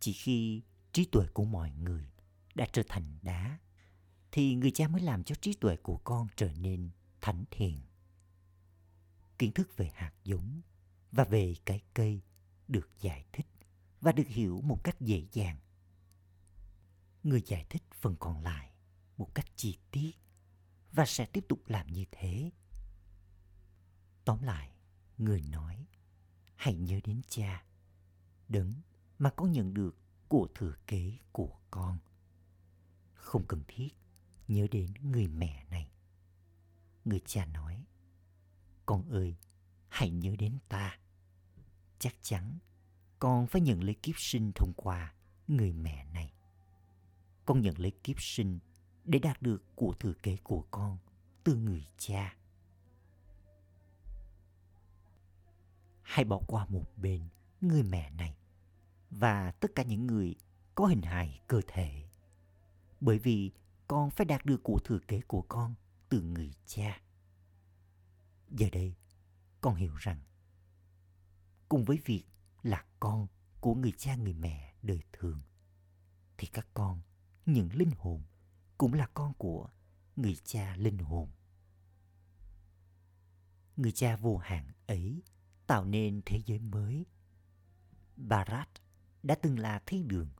Chỉ 0.00 0.12
khi 0.12 0.62
trí 0.92 1.04
tuệ 1.04 1.26
của 1.34 1.44
mọi 1.44 1.70
người 1.70 2.12
đã 2.54 2.66
trở 2.72 2.82
thành 2.88 3.18
đá, 3.22 3.58
thì 4.32 4.54
người 4.54 4.70
cha 4.70 4.88
mới 4.88 5.00
làm 5.00 5.24
cho 5.24 5.34
trí 5.34 5.54
tuệ 5.54 5.76
của 5.76 5.96
con 6.04 6.28
trở 6.36 6.52
nên 6.52 6.90
thánh 7.20 7.44
thiện. 7.50 7.80
Kiến 9.38 9.52
thức 9.52 9.76
về 9.76 9.90
hạt 9.94 10.12
giống 10.24 10.60
và 11.12 11.24
về 11.24 11.54
cái 11.64 11.80
cây 11.94 12.20
được 12.68 12.90
giải 13.00 13.24
thích 13.32 13.46
và 14.00 14.12
được 14.12 14.26
hiểu 14.26 14.60
một 14.60 14.84
cách 14.84 15.00
dễ 15.00 15.26
dàng 15.32 15.58
người 17.22 17.42
giải 17.46 17.66
thích 17.70 17.82
phần 17.94 18.16
còn 18.20 18.42
lại 18.42 18.72
một 19.16 19.34
cách 19.34 19.46
chi 19.56 19.78
tiết 19.90 20.10
và 20.92 21.06
sẽ 21.06 21.26
tiếp 21.26 21.44
tục 21.48 21.60
làm 21.66 21.86
như 21.86 22.04
thế. 22.10 22.50
Tóm 24.24 24.42
lại, 24.42 24.72
người 25.18 25.42
nói, 25.42 25.86
hãy 26.56 26.74
nhớ 26.74 27.00
đến 27.04 27.20
cha, 27.28 27.64
đấng 28.48 28.74
mà 29.18 29.30
con 29.30 29.52
nhận 29.52 29.74
được 29.74 29.96
của 30.28 30.48
thừa 30.54 30.74
kế 30.86 31.18
của 31.32 31.58
con. 31.70 31.98
Không 33.14 33.46
cần 33.48 33.62
thiết 33.68 33.88
nhớ 34.48 34.66
đến 34.70 34.92
người 35.02 35.28
mẹ 35.28 35.64
này. 35.70 35.90
Người 37.04 37.20
cha 37.26 37.46
nói, 37.46 37.84
con 38.86 39.08
ơi, 39.08 39.36
hãy 39.88 40.10
nhớ 40.10 40.36
đến 40.38 40.58
ta. 40.68 40.98
Chắc 41.98 42.14
chắn 42.22 42.58
con 43.18 43.46
phải 43.46 43.60
nhận 43.60 43.84
lấy 43.84 43.94
kiếp 43.94 44.14
sinh 44.18 44.52
thông 44.54 44.72
qua 44.76 45.14
người 45.48 45.72
mẹ 45.72 46.04
này. 46.04 46.32
Con 47.46 47.60
nhận 47.60 47.78
lấy 47.78 47.90
kiếp 47.90 48.16
sinh 48.20 48.58
để 49.04 49.18
đạt 49.18 49.42
được 49.42 49.62
của 49.74 49.94
thừa 50.00 50.12
kế 50.12 50.36
của 50.36 50.64
con 50.70 50.98
từ 51.44 51.56
người 51.56 51.86
cha. 51.98 52.36
Hãy 56.02 56.24
bỏ 56.24 56.40
qua 56.46 56.66
một 56.68 56.84
bên 56.96 57.28
người 57.60 57.82
mẹ 57.82 58.10
này 58.10 58.36
và 59.10 59.50
tất 59.50 59.74
cả 59.74 59.82
những 59.82 60.06
người 60.06 60.34
có 60.74 60.86
hình 60.86 61.02
hài 61.02 61.40
cơ 61.46 61.60
thể. 61.66 62.02
Bởi 63.00 63.18
vì 63.18 63.50
con 63.88 64.10
phải 64.10 64.24
đạt 64.24 64.46
được 64.46 64.60
của 64.62 64.78
thừa 64.84 64.98
kế 65.08 65.20
của 65.20 65.42
con 65.42 65.74
từ 66.08 66.22
người 66.22 66.50
cha. 66.66 67.00
Giờ 68.50 68.66
đây, 68.72 68.94
con 69.60 69.74
hiểu 69.74 69.94
rằng, 69.96 70.20
cùng 71.68 71.84
với 71.84 72.00
việc 72.04 72.24
là 72.62 72.84
con 73.00 73.26
của 73.60 73.74
người 73.74 73.92
cha 73.98 74.16
người 74.16 74.34
mẹ 74.34 74.74
đời 74.82 75.02
thường, 75.12 75.42
thì 76.38 76.46
các 76.46 76.68
con, 76.74 77.02
những 77.46 77.68
linh 77.72 77.90
hồn 77.98 78.22
cũng 78.78 78.94
là 78.94 79.06
con 79.14 79.34
của 79.34 79.68
người 80.16 80.36
cha 80.44 80.76
linh 80.76 80.98
hồn. 80.98 81.30
Người 83.76 83.92
cha 83.92 84.16
vô 84.16 84.36
hạn 84.36 84.72
ấy 84.86 85.22
tạo 85.66 85.84
nên 85.84 86.22
thế 86.26 86.42
giới 86.46 86.58
mới. 86.58 87.06
Bharat 88.16 88.68
đã 89.22 89.34
từng 89.42 89.58
là 89.58 89.82
thiên 89.86 90.08
đường, 90.08 90.30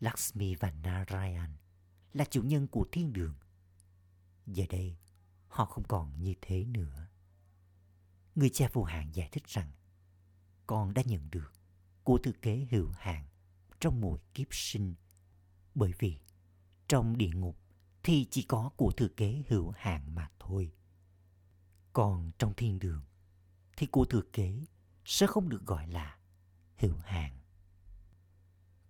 Lakshmi 0.00 0.54
và 0.54 0.70
Narayan 0.70 1.56
là 2.12 2.24
chủ 2.24 2.42
nhân 2.42 2.66
của 2.66 2.86
thiên 2.92 3.12
đường. 3.12 3.34
Giờ 4.46 4.64
đây, 4.70 4.96
họ 5.48 5.64
không 5.64 5.84
còn 5.84 6.22
như 6.22 6.34
thế 6.42 6.64
nữa 6.64 7.08
người 8.38 8.50
cha 8.50 8.68
vô 8.72 8.82
hạn 8.82 9.10
giải 9.14 9.28
thích 9.32 9.46
rằng 9.46 9.70
con 10.66 10.94
đã 10.94 11.02
nhận 11.06 11.30
được 11.30 11.52
của 12.04 12.18
thừa 12.18 12.32
kế 12.42 12.66
hữu 12.70 12.90
hạn 12.98 13.26
trong 13.80 14.00
mỗi 14.00 14.18
kiếp 14.34 14.46
sinh. 14.50 14.94
Bởi 15.74 15.92
vì 15.98 16.18
trong 16.88 17.18
địa 17.18 17.30
ngục 17.34 17.58
thì 18.02 18.26
chỉ 18.30 18.42
có 18.42 18.70
của 18.76 18.92
thừa 18.96 19.08
kế 19.08 19.42
hữu 19.48 19.72
hạn 19.76 20.14
mà 20.14 20.30
thôi. 20.38 20.72
Còn 21.92 22.30
trong 22.38 22.54
thiên 22.54 22.78
đường 22.78 23.02
thì 23.76 23.86
của 23.86 24.04
thừa 24.04 24.22
kế 24.32 24.64
sẽ 25.04 25.26
không 25.26 25.48
được 25.48 25.66
gọi 25.66 25.88
là 25.88 26.18
hữu 26.76 26.96
hạn. 27.04 27.38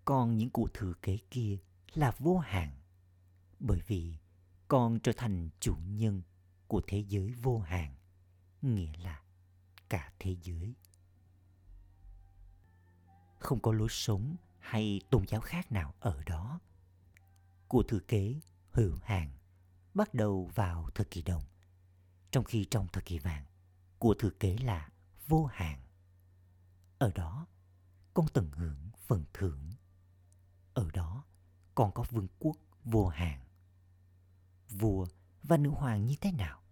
Còn 0.05 0.37
những 0.37 0.51
của 0.51 0.69
thừa 0.75 0.93
kế 1.03 1.19
kia 1.31 1.59
là 1.95 2.13
vô 2.19 2.39
hạn 2.39 2.81
bởi 3.59 3.81
vì 3.87 4.19
con 4.69 5.01
trở 5.01 5.13
thành 5.17 5.51
chủ 5.61 5.77
nhân 5.77 6.23
của 6.67 6.83
thế 6.87 7.05
giới 7.09 7.33
vô 7.33 7.59
hạn, 7.59 7.97
nghĩa 8.63 8.93
là 8.99 9.23
cả 9.89 10.13
thế 10.19 10.37
giới 10.43 10.75
không 13.39 13.61
có 13.61 13.73
lối 13.73 13.89
sống 13.91 14.37
hay 14.59 15.01
tôn 15.11 15.27
giáo 15.29 15.41
khác 15.41 15.73
nào 15.73 15.95
ở 16.01 16.23
đó. 16.27 16.61
Của 17.69 17.83
thừa 17.83 18.01
kế 18.09 18.41
hữu 18.71 18.97
hàng 19.03 19.31
bắt 19.95 20.15
đầu 20.15 20.51
vào 20.55 20.91
thời 20.95 21.07
kỳ 21.11 21.23
đồng, 21.23 21.43
trong 22.31 22.45
khi 22.45 22.67
trong 22.71 22.87
thời 22.93 23.03
kỳ 23.03 23.19
vàng, 23.19 23.45
của 23.99 24.15
thừa 24.19 24.31
kế 24.31 24.57
là 24.57 24.89
vô 25.27 25.45
hạn. 25.45 25.81
Ở 26.99 27.13
đó, 27.15 27.47
con 28.15 28.27
tận 28.33 28.51
hưởng 28.51 28.91
phần 29.07 29.25
thưởng. 29.33 29.71
Ở 30.75 30.91
đó, 30.91 31.25
còn 31.75 31.93
có 31.93 32.03
vương 32.03 32.29
quốc 32.39 32.57
vô 32.85 33.09
hạn. 33.09 33.45
Vua 34.69 35.07
và 35.43 35.57
nữ 35.57 35.71
hoàng 35.71 36.07
như 36.07 36.15
thế 36.21 36.33
nào, 36.33 36.63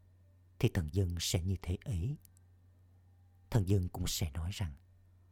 thì 0.58 0.68
thần 0.75 0.88
dân 0.92 1.16
sẽ 1.20 1.42
như 1.42 1.56
thế 1.62 1.78
ấy. 1.85 2.16
Thần 3.56 3.68
dân 3.68 3.88
cũng 3.88 4.06
sẽ 4.06 4.30
nói 4.30 4.50
rằng 4.52 4.75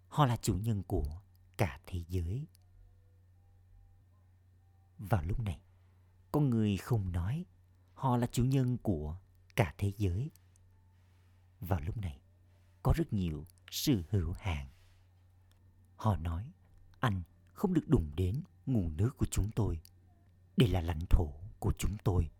họ 0.08 0.26
là 0.26 0.36
chủ 0.36 0.54
nhân 0.54 0.82
của 0.82 1.20
cả 1.56 1.80
thế 1.86 2.04
giới. 2.08 2.46
Vào 4.98 5.22
lúc 5.22 5.40
này, 5.40 5.60
con 6.32 6.50
người 6.50 6.76
không 6.76 7.12
nói 7.12 7.44
họ 7.94 8.16
là 8.16 8.26
chủ 8.26 8.44
nhân 8.44 8.76
của 8.76 9.16
cả 9.56 9.74
thế 9.78 9.92
giới. 9.98 10.30
Vào 11.60 11.80
lúc 11.80 11.96
này, 11.96 12.20
có 12.82 12.92
rất 12.96 13.12
nhiều 13.12 13.44
sự 13.70 14.02
hữu 14.10 14.32
hạn. 14.32 14.68
Họ 15.96 16.16
nói, 16.16 16.52
anh 17.00 17.22
không 17.52 17.74
được 17.74 17.88
đụng 17.88 18.10
đến 18.16 18.42
nguồn 18.66 18.96
nước 18.96 19.10
của 19.16 19.26
chúng 19.30 19.50
tôi. 19.50 19.80
Đây 20.56 20.68
là 20.68 20.80
lãnh 20.80 21.06
thổ 21.10 21.32
của 21.58 21.72
chúng 21.78 21.96
tôi. 22.04 22.30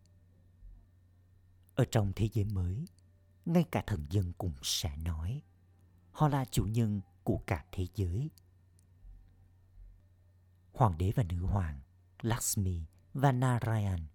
Ở 1.75 1.85
trong 1.91 2.13
thế 2.17 2.29
giới 2.33 2.45
mới, 2.45 2.85
ngay 3.45 3.65
cả 3.71 3.83
thần 3.87 4.07
dân 4.11 4.33
cũng 4.39 4.55
sẽ 4.63 4.97
nói, 4.97 5.43
họ 6.15 6.29
là 6.29 6.45
chủ 6.45 6.65
nhân 6.65 7.01
của 7.25 7.39
cả 7.47 7.65
thế 7.73 7.87
giới 7.95 8.31
hoàng 10.73 10.99
đế 10.99 11.13
và 11.17 11.23
nữ 11.23 11.47
hoàng 11.47 11.81
Lakshmi 12.21 12.85
và 13.15 13.33
Narayan 13.33 14.07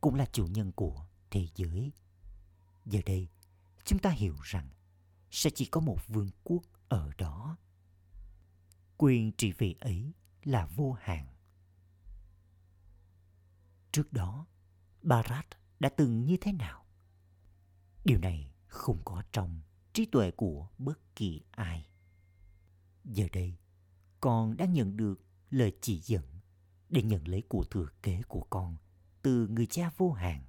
cũng 0.00 0.14
là 0.14 0.26
chủ 0.32 0.46
nhân 0.46 0.72
của 0.72 1.06
thế 1.30 1.48
giới. 1.54 1.92
Giờ 2.84 3.00
đây, 3.06 3.28
chúng 3.84 3.98
ta 3.98 4.10
hiểu 4.10 4.36
rằng 4.42 4.68
sẽ 5.30 5.50
chỉ 5.54 5.66
có 5.66 5.80
một 5.80 5.98
vương 6.08 6.30
quốc 6.44 6.62
ở 6.88 7.10
đó. 7.18 7.56
Quyền 8.96 9.32
trị 9.32 9.52
vì 9.58 9.76
ấy 9.80 10.12
là 10.42 10.66
vô 10.66 10.92
hạn. 10.92 11.26
Trước 13.92 14.12
đó, 14.12 14.46
Bharat 15.02 15.46
đã 15.80 15.88
từng 15.88 16.24
như 16.24 16.36
thế 16.40 16.52
nào? 16.52 16.86
Điều 18.04 18.18
này 18.18 18.52
không 18.66 19.02
có 19.04 19.22
trong 19.32 19.60
trí 19.94 20.06
tuệ 20.06 20.30
của 20.30 20.68
bất 20.78 21.16
kỳ 21.16 21.42
ai. 21.50 21.86
Giờ 23.04 23.26
đây, 23.32 23.58
con 24.20 24.56
đang 24.56 24.72
nhận 24.72 24.96
được 24.96 25.24
lời 25.50 25.76
chỉ 25.80 26.00
dẫn 26.00 26.24
để 26.88 27.02
nhận 27.02 27.28
lấy 27.28 27.42
của 27.48 27.64
thừa 27.70 27.86
kế 28.02 28.22
của 28.28 28.46
con 28.50 28.76
từ 29.22 29.48
người 29.48 29.66
cha 29.66 29.90
vô 29.96 30.12
hạn. 30.12 30.44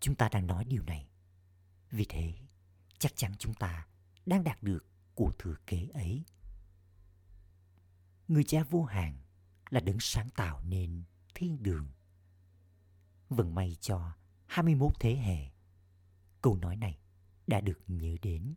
Chúng 0.00 0.14
ta 0.14 0.28
đang 0.28 0.46
nói 0.46 0.64
điều 0.64 0.82
này. 0.82 1.08
Vì 1.90 2.06
thế, 2.08 2.34
chắc 2.98 3.16
chắn 3.16 3.32
chúng 3.38 3.54
ta 3.54 3.86
đang 4.26 4.44
đạt 4.44 4.62
được 4.62 4.86
của 5.14 5.32
thừa 5.38 5.54
kế 5.66 5.88
ấy. 5.94 6.24
Người 8.28 8.44
cha 8.44 8.62
vô 8.70 8.84
hạn 8.84 9.22
là 9.70 9.80
đấng 9.80 10.00
sáng 10.00 10.30
tạo 10.30 10.62
nên 10.64 11.02
thiên 11.34 11.62
đường. 11.62 11.88
Vận 13.28 13.54
may 13.54 13.76
cho 13.80 14.12
21 14.46 14.92
thế 15.00 15.16
hệ. 15.16 15.50
Câu 16.42 16.56
nói 16.56 16.76
này 16.76 17.01
đã 17.46 17.60
được 17.60 17.80
nhớ 17.86 18.16
đến. 18.22 18.54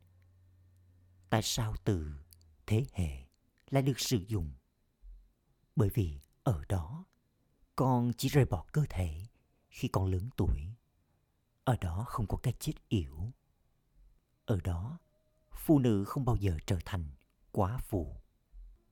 Tại 1.30 1.42
sao 1.42 1.76
từ 1.84 2.12
thế 2.66 2.86
hệ 2.94 3.26
lại 3.70 3.84
được 3.84 4.00
sử 4.00 4.18
dụng? 4.28 4.54
Bởi 5.76 5.90
vì 5.94 6.20
ở 6.44 6.64
đó, 6.70 7.06
con 7.76 8.12
chỉ 8.18 8.30
rời 8.30 8.46
bỏ 8.46 8.66
cơ 8.72 8.86
thể 8.90 9.26
khi 9.70 9.88
con 9.88 10.06
lớn 10.12 10.30
tuổi. 10.38 10.68
Ở 11.64 11.78
đó 11.82 12.06
không 12.08 12.28
có 12.28 12.38
cái 12.44 12.54
chết 12.60 12.74
yểu. 12.90 13.32
Ở 14.46 14.60
đó, 14.64 15.00
phụ 15.52 15.80
nữ 15.80 16.04
không 16.04 16.26
bao 16.26 16.36
giờ 16.36 16.58
trở 16.68 16.80
thành 16.86 17.06
quá 17.52 17.78
phụ. 17.78 18.16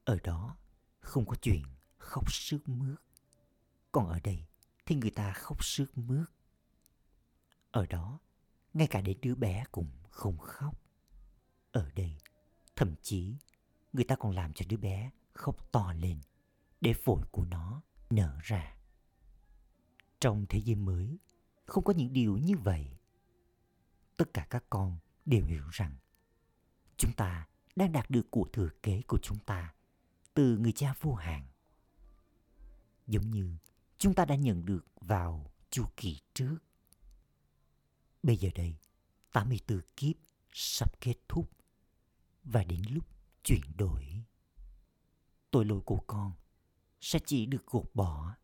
Ở 0.05 0.17
đó, 0.23 0.57
không 0.99 1.25
có 1.25 1.35
chuyện 1.41 1.63
khóc 1.97 2.31
sướt 2.31 2.69
mướt. 2.69 2.99
Còn 3.91 4.07
ở 4.07 4.19
đây 4.23 4.45
thì 4.85 4.95
người 4.95 5.11
ta 5.11 5.33
khóc 5.33 5.63
sướt 5.63 5.97
mướt. 5.97 6.29
Ở 7.71 7.85
đó 7.85 8.19
ngay 8.73 8.87
cả 8.87 9.01
đến 9.01 9.17
đứa 9.21 9.35
bé 9.35 9.63
cũng 9.71 9.87
không 10.09 10.37
khóc 10.37 10.75
ở 11.71 11.91
đây 11.95 12.17
thậm 12.75 12.95
chí 13.01 13.35
người 13.93 14.03
ta 14.03 14.15
còn 14.15 14.35
làm 14.35 14.53
cho 14.53 14.65
đứa 14.69 14.77
bé 14.77 15.11
khóc 15.33 15.71
to 15.71 15.93
lên 15.93 16.19
để 16.81 16.93
phổi 16.93 17.21
của 17.31 17.45
nó 17.45 17.81
nở 18.09 18.39
ra. 18.43 18.75
Trong 20.19 20.45
thế 20.49 20.61
giới 20.61 20.75
mới, 20.75 21.17
không 21.65 21.83
có 21.83 21.93
những 21.93 22.13
điều 22.13 22.37
như 22.37 22.57
vậy. 22.57 22.97
Tất 24.17 24.33
cả 24.33 24.47
các 24.49 24.63
con 24.69 24.97
đều 25.25 25.45
hiểu 25.45 25.63
rằng 25.71 25.95
chúng 26.97 27.13
ta 27.13 27.47
đang 27.75 27.91
đạt 27.91 28.09
được 28.09 28.31
của 28.31 28.47
thừa 28.53 28.69
kế 28.83 29.01
của 29.07 29.17
chúng 29.17 29.39
ta 29.39 29.73
từ 30.33 30.57
người 30.57 30.71
cha 30.71 30.93
vô 31.01 31.13
hạn. 31.13 31.47
Giống 33.07 33.31
như 33.31 33.57
chúng 33.97 34.13
ta 34.13 34.25
đã 34.25 34.35
nhận 34.35 34.65
được 34.65 34.85
vào 35.01 35.51
chu 35.69 35.85
kỳ 35.97 36.19
trước. 36.33 36.57
Bây 38.23 38.37
giờ 38.37 38.49
đây, 38.55 38.75
84 39.33 39.81
kiếp 39.97 40.15
sắp 40.51 41.01
kết 41.01 41.15
thúc 41.27 41.51
và 42.43 42.63
đến 42.63 42.81
lúc 42.89 43.05
chuyển 43.43 43.61
đổi. 43.77 44.23
Tội 45.51 45.65
lỗi 45.65 45.81
của 45.85 45.99
con 46.07 46.31
sẽ 47.01 47.19
chỉ 47.25 47.45
được 47.45 47.65
gột 47.65 47.85
bỏ 47.93 48.35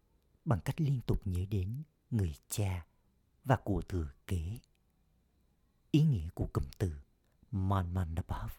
bằng 0.46 0.60
cách 0.66 0.82
liên 0.82 1.02
tục 1.02 1.28
nhớ 1.28 1.46
đến 1.50 1.84
người 2.10 2.36
cha 2.50 2.86
và 3.44 3.58
của 3.64 3.82
thừa 3.82 4.12
kế. 4.28 4.60
Ý 5.92 6.02
nghĩa 6.02 6.30
của 6.30 6.48
cụm 6.54 6.64
từ 6.78 7.00
Man 7.52 7.94
Mandabhav 7.94 8.52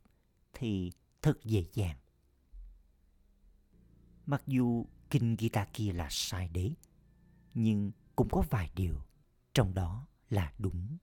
thì 0.53 0.93
thật 1.23 1.45
dễ 1.45 1.65
dàng. 1.75 1.99
Mặc 4.27 4.43
dù 4.47 4.87
kinh 5.11 5.37
Gita 5.39 5.67
kia 5.73 5.93
là 5.93 6.09
sai 6.11 6.49
đấy, 6.49 6.77
nhưng 7.55 7.93
cũng 8.17 8.29
có 8.33 8.45
vài 8.51 8.71
điều 8.75 9.03
trong 9.55 9.75
đó 9.75 10.07
là 10.31 10.53
đúng. 10.59 10.99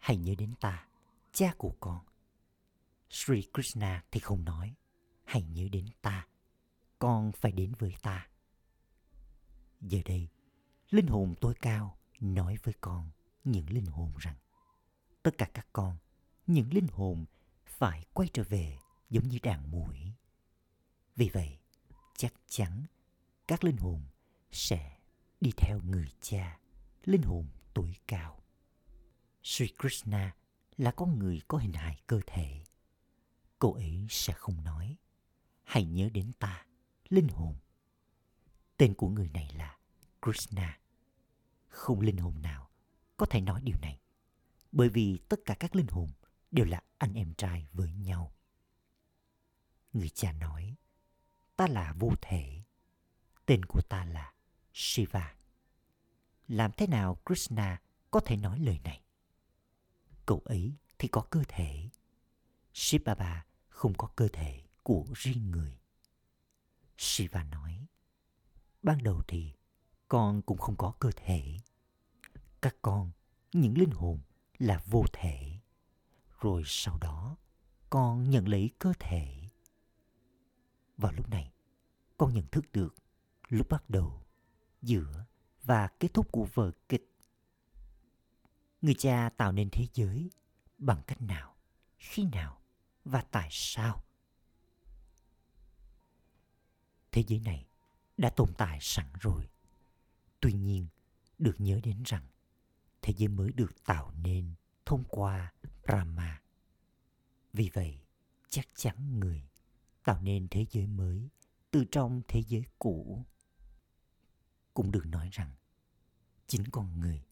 Hãy 0.00 0.16
nhớ 0.16 0.34
đến 0.38 0.54
ta, 0.60 0.86
cha 1.32 1.54
của 1.58 1.72
con. 1.80 2.00
Sri 3.10 3.48
Krishna 3.54 4.04
thì 4.10 4.20
không 4.20 4.44
nói. 4.44 4.74
Hãy 5.24 5.42
nhớ 5.42 5.68
đến 5.72 5.86
ta 6.02 6.26
con 7.00 7.32
phải 7.32 7.52
đến 7.52 7.72
với 7.78 7.94
ta. 8.02 8.28
Giờ 9.80 9.98
đây 10.04 10.28
linh 10.90 11.06
hồn 11.06 11.34
tối 11.40 11.54
cao 11.60 11.98
nói 12.20 12.56
với 12.62 12.74
con 12.80 13.10
những 13.44 13.70
linh 13.70 13.86
hồn 13.86 14.12
rằng 14.18 14.36
tất 15.22 15.38
cả 15.38 15.50
các 15.54 15.66
con 15.72 15.96
những 16.46 16.74
linh 16.74 16.86
hồn 16.92 17.24
phải 17.64 18.04
quay 18.12 18.28
trở 18.32 18.42
về 18.42 18.78
giống 19.10 19.28
như 19.28 19.38
đàn 19.42 19.70
muỗi. 19.70 20.12
Vì 21.16 21.28
vậy 21.28 21.58
chắc 22.16 22.32
chắn 22.46 22.86
các 23.48 23.64
linh 23.64 23.76
hồn 23.76 24.02
sẽ 24.50 24.98
đi 25.40 25.50
theo 25.56 25.80
người 25.84 26.08
cha 26.20 26.58
linh 27.04 27.22
hồn 27.22 27.46
tối 27.74 27.94
cao. 28.06 28.39
Sri 29.42 29.66
Krishna 29.78 30.34
là 30.76 30.90
con 30.90 31.18
người 31.18 31.42
có 31.48 31.58
hình 31.58 31.72
hài 31.72 32.00
cơ 32.06 32.20
thể. 32.26 32.64
Cô 33.58 33.74
ấy 33.74 34.06
sẽ 34.10 34.32
không 34.32 34.64
nói. 34.64 34.96
Hãy 35.62 35.84
nhớ 35.84 36.08
đến 36.12 36.32
ta, 36.38 36.66
linh 37.08 37.28
hồn. 37.28 37.54
Tên 38.76 38.94
của 38.94 39.08
người 39.08 39.28
này 39.28 39.50
là 39.54 39.78
krishna. 40.22 40.78
Không 41.68 42.00
linh 42.00 42.16
hồn 42.16 42.42
nào 42.42 42.70
có 43.16 43.26
thể 43.26 43.40
nói 43.40 43.60
điều 43.64 43.78
này, 43.78 44.00
bởi 44.72 44.88
vì 44.88 45.18
tất 45.28 45.40
cả 45.44 45.54
các 45.60 45.76
linh 45.76 45.86
hồn 45.86 46.10
đều 46.50 46.66
là 46.66 46.82
anh 46.98 47.14
em 47.14 47.34
trai 47.34 47.66
với 47.72 47.92
nhau. 47.92 48.32
Người 49.92 50.08
cha 50.08 50.32
nói, 50.32 50.76
ta 51.56 51.66
là 51.66 51.92
vô 51.98 52.10
thể. 52.22 52.62
Tên 53.46 53.64
của 53.64 53.80
ta 53.82 54.04
là 54.04 54.32
shiva. 54.72 55.34
Làm 56.48 56.70
thế 56.76 56.86
nào 56.86 57.16
krishna 57.26 57.82
có 58.10 58.20
thể 58.20 58.36
nói 58.36 58.58
lời 58.58 58.80
này? 58.84 59.02
Cậu 60.30 60.42
ấy 60.44 60.74
thì 60.98 61.08
có 61.08 61.20
cơ 61.30 61.42
thể. 61.48 61.88
Shiva 62.72 63.44
không 63.68 63.94
có 63.94 64.06
cơ 64.16 64.28
thể 64.32 64.62
của 64.82 65.04
riêng 65.14 65.50
người. 65.50 65.78
Shiva 66.98 67.44
nói, 67.44 67.86
ban 68.82 69.02
đầu 69.02 69.22
thì 69.28 69.52
con 70.08 70.42
cũng 70.42 70.58
không 70.58 70.76
có 70.76 70.92
cơ 71.00 71.10
thể. 71.16 71.56
Các 72.62 72.76
con, 72.82 73.10
những 73.52 73.78
linh 73.78 73.90
hồn 73.90 74.20
là 74.58 74.82
vô 74.86 75.04
thể. 75.12 75.58
Rồi 76.40 76.62
sau 76.66 76.98
đó, 76.98 77.36
con 77.90 78.30
nhận 78.30 78.48
lấy 78.48 78.70
cơ 78.78 78.92
thể. 78.98 79.48
Vào 80.96 81.12
lúc 81.12 81.28
này, 81.28 81.52
con 82.16 82.34
nhận 82.34 82.46
thức 82.46 82.72
được 82.72 82.94
lúc 83.48 83.68
bắt 83.68 83.90
đầu 83.90 84.22
giữa 84.82 85.24
và 85.62 85.88
kết 86.00 86.14
thúc 86.14 86.32
của 86.32 86.46
vở 86.54 86.70
kịch 86.88 87.09
người 88.82 88.94
cha 88.94 89.30
tạo 89.36 89.52
nên 89.52 89.68
thế 89.72 89.86
giới 89.94 90.30
bằng 90.78 91.02
cách 91.06 91.22
nào, 91.22 91.56
khi 91.98 92.24
nào 92.24 92.60
và 93.04 93.22
tại 93.30 93.48
sao? 93.50 94.04
Thế 97.12 97.24
giới 97.26 97.40
này 97.40 97.66
đã 98.16 98.30
tồn 98.30 98.54
tại 98.58 98.78
sẵn 98.80 99.06
rồi. 99.20 99.48
Tuy 100.40 100.52
nhiên, 100.52 100.86
được 101.38 101.54
nhớ 101.58 101.80
đến 101.82 102.02
rằng 102.04 102.26
thế 103.02 103.14
giới 103.16 103.28
mới 103.28 103.52
được 103.52 103.84
tạo 103.84 104.12
nên 104.22 104.54
thông 104.86 105.04
qua 105.08 105.52
brahma. 105.86 106.42
Vì 107.52 107.70
vậy, 107.74 107.98
chắc 108.48 108.68
chắn 108.74 109.20
người 109.20 109.48
tạo 110.04 110.20
nên 110.22 110.48
thế 110.50 110.66
giới 110.70 110.86
mới 110.86 111.28
từ 111.70 111.84
trong 111.90 112.22
thế 112.28 112.42
giới 112.48 112.62
cũ. 112.78 113.24
Cũng 114.74 114.90
được 114.90 115.06
nói 115.06 115.28
rằng 115.32 115.54
chính 116.46 116.64
con 116.72 117.00
người 117.00 117.24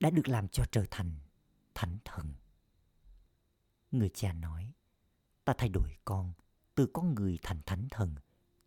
đã 0.00 0.10
được 0.10 0.28
làm 0.28 0.48
cho 0.48 0.64
trở 0.72 0.84
thành 0.90 1.14
thánh 1.74 1.98
thần. 2.04 2.34
Người 3.90 4.10
cha 4.14 4.32
nói, 4.32 4.72
ta 5.44 5.54
thay 5.58 5.68
đổi 5.68 5.96
con 6.04 6.32
từ 6.74 6.86
con 6.92 7.14
người 7.14 7.38
thành 7.42 7.60
thánh 7.66 7.88
thần 7.90 8.14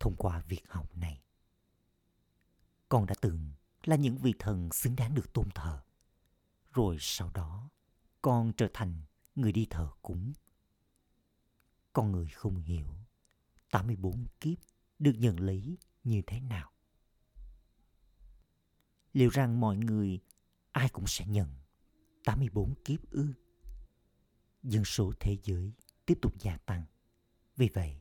thông 0.00 0.16
qua 0.16 0.40
việc 0.48 0.62
học 0.68 0.96
này. 0.96 1.22
Con 2.88 3.06
đã 3.06 3.14
từng 3.20 3.52
là 3.84 3.96
những 3.96 4.18
vị 4.18 4.34
thần 4.38 4.68
xứng 4.72 4.96
đáng 4.96 5.14
được 5.14 5.32
tôn 5.32 5.48
thờ. 5.54 5.82
Rồi 6.72 6.96
sau 7.00 7.30
đó, 7.34 7.70
con 8.22 8.52
trở 8.56 8.68
thành 8.74 9.02
người 9.34 9.52
đi 9.52 9.66
thờ 9.70 9.90
cúng. 10.02 10.32
Con 11.92 12.12
người 12.12 12.28
không 12.28 12.56
hiểu 12.56 12.86
84 13.70 14.26
kiếp 14.40 14.58
được 14.98 15.14
nhận 15.18 15.40
lấy 15.40 15.78
như 16.04 16.22
thế 16.26 16.40
nào. 16.40 16.70
Liệu 19.12 19.28
rằng 19.28 19.60
mọi 19.60 19.76
người 19.76 20.20
ai 20.74 20.88
cũng 20.88 21.06
sẽ 21.06 21.26
nhận 21.26 21.48
84 22.24 22.74
kiếp 22.84 23.10
ư? 23.10 23.34
Dân 24.62 24.84
số 24.84 25.12
thế 25.20 25.36
giới 25.44 25.72
tiếp 26.06 26.18
tục 26.22 26.34
gia 26.38 26.56
tăng. 26.56 26.84
Vì 27.56 27.68
vậy, 27.74 28.00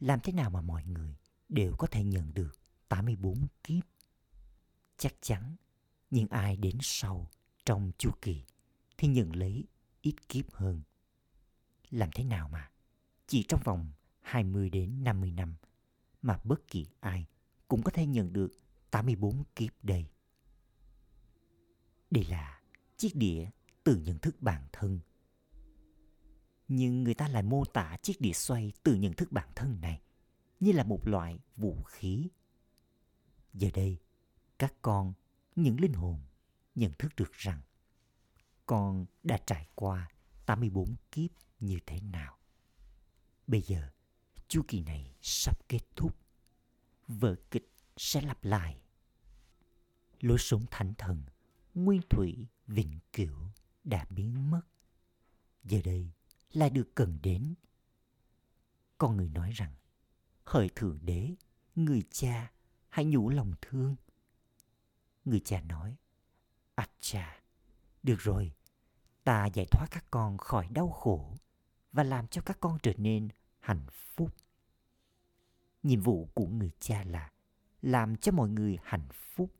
làm 0.00 0.20
thế 0.20 0.32
nào 0.32 0.50
mà 0.50 0.60
mọi 0.60 0.84
người 0.84 1.16
đều 1.48 1.74
có 1.78 1.86
thể 1.86 2.04
nhận 2.04 2.34
được 2.34 2.60
84 2.88 3.46
kiếp? 3.64 3.84
Chắc 4.98 5.14
chắn, 5.20 5.56
những 6.10 6.28
ai 6.28 6.56
đến 6.56 6.78
sau 6.80 7.30
trong 7.64 7.92
chu 7.98 8.10
kỳ 8.22 8.44
thì 8.96 9.08
nhận 9.08 9.36
lấy 9.36 9.64
ít 10.00 10.14
kiếp 10.28 10.52
hơn. 10.52 10.82
Làm 11.90 12.10
thế 12.14 12.24
nào 12.24 12.48
mà 12.48 12.70
chỉ 13.26 13.42
trong 13.42 13.60
vòng 13.64 13.92
20 14.20 14.70
đến 14.70 15.04
50 15.04 15.30
năm 15.30 15.54
mà 16.22 16.38
bất 16.44 16.68
kỳ 16.68 16.86
ai 17.00 17.26
cũng 17.68 17.82
có 17.82 17.90
thể 17.90 18.06
nhận 18.06 18.32
được 18.32 18.52
84 18.90 19.44
kiếp 19.56 19.84
đây. 19.84 20.11
Đây 22.12 22.24
là 22.24 22.60
chiếc 22.96 23.16
đĩa 23.16 23.50
từ 23.84 23.96
nhận 23.96 24.18
thức 24.18 24.36
bản 24.40 24.66
thân. 24.72 25.00
Nhưng 26.68 27.04
người 27.04 27.14
ta 27.14 27.28
lại 27.28 27.42
mô 27.42 27.64
tả 27.64 27.96
chiếc 28.02 28.20
đĩa 28.20 28.32
xoay 28.32 28.72
từ 28.82 28.94
nhận 28.94 29.12
thức 29.12 29.32
bản 29.32 29.48
thân 29.54 29.80
này 29.80 30.02
như 30.60 30.72
là 30.72 30.84
một 30.84 31.08
loại 31.08 31.38
vũ 31.56 31.82
khí. 31.82 32.28
Giờ 33.54 33.68
đây, 33.74 33.98
các 34.58 34.74
con, 34.82 35.12
những 35.56 35.80
linh 35.80 35.92
hồn, 35.92 36.20
nhận 36.74 36.92
thức 36.98 37.12
được 37.16 37.32
rằng 37.32 37.60
con 38.66 39.06
đã 39.22 39.38
trải 39.46 39.68
qua 39.74 40.08
84 40.46 40.94
kiếp 41.12 41.30
như 41.60 41.78
thế 41.86 42.00
nào. 42.00 42.38
Bây 43.46 43.62
giờ, 43.62 43.88
chu 44.48 44.62
kỳ 44.68 44.80
này 44.80 45.14
sắp 45.22 45.68
kết 45.68 45.82
thúc. 45.96 46.16
Vở 47.08 47.36
kịch 47.50 47.70
sẽ 47.96 48.20
lặp 48.20 48.44
lại. 48.44 48.80
Lối 50.20 50.38
sống 50.38 50.64
thánh 50.70 50.94
thần, 50.98 51.22
nguyên 51.74 52.00
thủy, 52.10 52.46
vĩnh 52.66 52.98
cửu 53.12 53.36
đã 53.84 54.06
biến 54.10 54.50
mất. 54.50 54.62
Giờ 55.64 55.80
đây 55.84 56.10
lại 56.52 56.70
được 56.70 56.94
cần 56.94 57.18
đến. 57.22 57.54
Con 58.98 59.16
người 59.16 59.28
nói 59.28 59.50
rằng, 59.52 59.74
hỡi 60.44 60.68
thượng 60.74 60.98
đế, 61.02 61.34
người 61.74 62.02
cha, 62.10 62.52
hãy 62.88 63.04
nhủ 63.04 63.30
lòng 63.30 63.54
thương. 63.60 63.96
Người 65.24 65.40
cha 65.40 65.60
nói, 65.60 65.96
ạch 66.74 66.92
cha, 67.00 67.42
được 68.02 68.18
rồi, 68.18 68.52
ta 69.24 69.46
giải 69.46 69.66
thoát 69.70 69.86
các 69.90 70.04
con 70.10 70.38
khỏi 70.38 70.68
đau 70.70 70.90
khổ 70.90 71.36
và 71.92 72.02
làm 72.02 72.28
cho 72.28 72.42
các 72.42 72.60
con 72.60 72.78
trở 72.82 72.92
nên 72.96 73.28
hạnh 73.60 73.86
phúc 73.90 74.34
nhiệm 75.82 76.00
vụ 76.00 76.28
của 76.34 76.46
người 76.46 76.70
cha 76.78 77.04
là 77.04 77.32
làm 77.82 78.16
cho 78.16 78.32
mọi 78.32 78.48
người 78.48 78.78
hạnh 78.82 79.08
phúc 79.12 79.50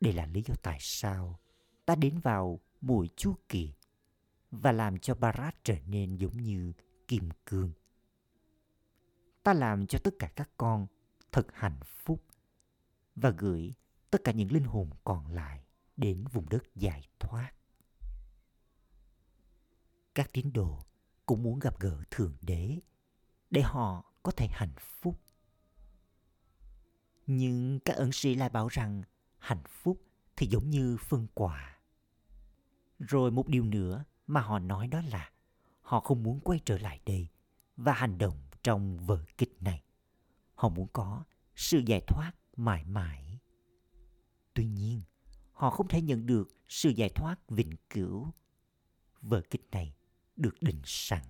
đây 0.00 0.12
là 0.12 0.26
lý 0.26 0.42
do 0.46 0.54
tại 0.62 0.78
sao 0.80 1.40
ta 1.86 1.94
đến 1.94 2.18
vào 2.18 2.60
buổi 2.80 3.10
chu 3.16 3.34
kỳ 3.48 3.72
và 4.50 4.72
làm 4.72 4.98
cho 4.98 5.14
Barat 5.14 5.64
trở 5.64 5.78
nên 5.86 6.16
giống 6.16 6.36
như 6.36 6.72
kim 7.08 7.28
cương. 7.46 7.72
Ta 9.42 9.52
làm 9.54 9.86
cho 9.86 9.98
tất 9.98 10.14
cả 10.18 10.32
các 10.36 10.50
con 10.56 10.86
thật 11.32 11.46
hạnh 11.52 11.80
phúc 11.84 12.24
và 13.16 13.30
gửi 13.30 13.74
tất 14.10 14.24
cả 14.24 14.32
những 14.32 14.52
linh 14.52 14.64
hồn 14.64 14.90
còn 15.04 15.32
lại 15.32 15.64
đến 15.96 16.24
vùng 16.32 16.48
đất 16.48 16.74
giải 16.74 17.08
thoát. 17.18 17.52
Các 20.14 20.32
tín 20.32 20.52
đồ 20.52 20.78
cũng 21.26 21.42
muốn 21.42 21.58
gặp 21.58 21.80
gỡ 21.80 22.02
Thượng 22.10 22.36
Đế 22.40 22.78
để 23.50 23.62
họ 23.62 24.12
có 24.22 24.32
thể 24.32 24.46
hạnh 24.46 24.74
phúc. 24.78 25.20
Nhưng 27.26 27.80
các 27.80 27.96
ẩn 27.96 28.12
sĩ 28.12 28.34
lại 28.34 28.48
bảo 28.48 28.68
rằng 28.68 29.02
hạnh 29.38 29.62
phúc 29.68 30.02
thì 30.36 30.46
giống 30.46 30.70
như 30.70 30.96
phân 30.96 31.26
quả. 31.34 31.80
Rồi 32.98 33.30
một 33.30 33.48
điều 33.48 33.64
nữa 33.64 34.04
mà 34.26 34.40
họ 34.40 34.58
nói 34.58 34.86
đó 34.86 35.00
là 35.08 35.30
họ 35.80 36.00
không 36.00 36.22
muốn 36.22 36.40
quay 36.40 36.60
trở 36.64 36.78
lại 36.78 37.00
đây 37.06 37.28
và 37.76 37.92
hành 37.92 38.18
động 38.18 38.38
trong 38.62 38.98
vở 38.98 39.24
kịch 39.38 39.62
này. 39.62 39.82
Họ 40.54 40.68
muốn 40.68 40.88
có 40.92 41.24
sự 41.54 41.82
giải 41.86 42.00
thoát 42.06 42.32
mãi 42.56 42.84
mãi. 42.84 43.38
Tuy 44.54 44.66
nhiên, 44.66 45.02
họ 45.52 45.70
không 45.70 45.88
thể 45.88 46.02
nhận 46.02 46.26
được 46.26 46.48
sự 46.68 46.90
giải 46.90 47.08
thoát 47.08 47.36
vĩnh 47.48 47.72
cửu. 47.90 48.26
Vở 49.20 49.42
kịch 49.50 49.68
này 49.72 49.94
được 50.36 50.54
định 50.60 50.80
sẵn. 50.84 51.22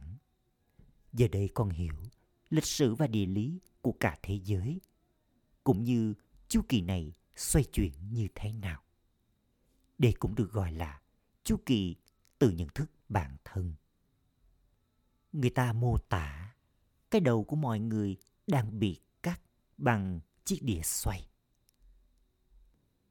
Giờ 1.12 1.28
đây 1.32 1.48
con 1.54 1.70
hiểu 1.70 1.94
lịch 2.50 2.64
sử 2.66 2.94
và 2.94 3.06
địa 3.06 3.26
lý 3.26 3.60
của 3.80 3.92
cả 3.92 4.18
thế 4.22 4.40
giới, 4.44 4.80
cũng 5.64 5.84
như 5.84 6.14
chu 6.48 6.62
kỳ 6.68 6.80
này 6.80 7.14
xoay 7.36 7.64
chuyển 7.64 7.92
như 8.10 8.28
thế 8.34 8.52
nào. 8.52 8.82
Đây 9.98 10.14
cũng 10.18 10.34
được 10.34 10.52
gọi 10.52 10.72
là 10.72 11.00
chu 11.44 11.56
kỳ 11.66 11.96
từ 12.38 12.50
nhận 12.50 12.68
thức 12.68 12.90
bản 13.08 13.36
thân. 13.44 13.74
Người 15.32 15.50
ta 15.50 15.72
mô 15.72 15.98
tả 15.98 16.54
cái 17.10 17.20
đầu 17.20 17.44
của 17.44 17.56
mọi 17.56 17.80
người 17.80 18.16
đang 18.46 18.78
bị 18.78 19.00
cắt 19.22 19.40
bằng 19.78 20.20
chiếc 20.44 20.58
đĩa 20.62 20.82
xoay. 20.82 21.28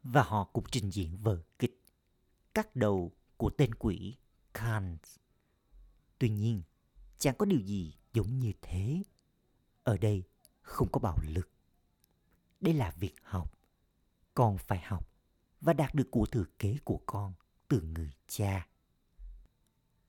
Và 0.03 0.23
họ 0.23 0.43
cũng 0.43 0.65
trình 0.71 0.91
diễn 0.91 1.17
vở 1.17 1.43
kịch 1.59 1.81
cắt 2.53 2.75
đầu 2.75 3.11
của 3.37 3.49
tên 3.49 3.75
quỷ 3.75 4.17
Khan. 4.53 4.97
Tuy 6.19 6.29
nhiên, 6.29 6.61
chẳng 7.17 7.35
có 7.37 7.45
điều 7.45 7.59
gì 7.59 7.93
giống 8.13 8.39
như 8.39 8.51
thế. 8.61 9.03
Ở 9.83 9.97
đây 9.97 10.23
không 10.61 10.91
có 10.91 10.99
bạo 10.99 11.17
lực. 11.27 11.49
Đây 12.61 12.73
là 12.73 12.91
việc 12.99 13.15
học. 13.23 13.54
Con 14.35 14.57
phải 14.57 14.79
học 14.79 15.09
và 15.61 15.73
đạt 15.73 15.95
được 15.95 16.11
của 16.11 16.25
thừa 16.25 16.45
kế 16.59 16.77
của 16.83 17.01
con 17.05 17.33
từ 17.67 17.81
người 17.81 18.11
cha. 18.27 18.67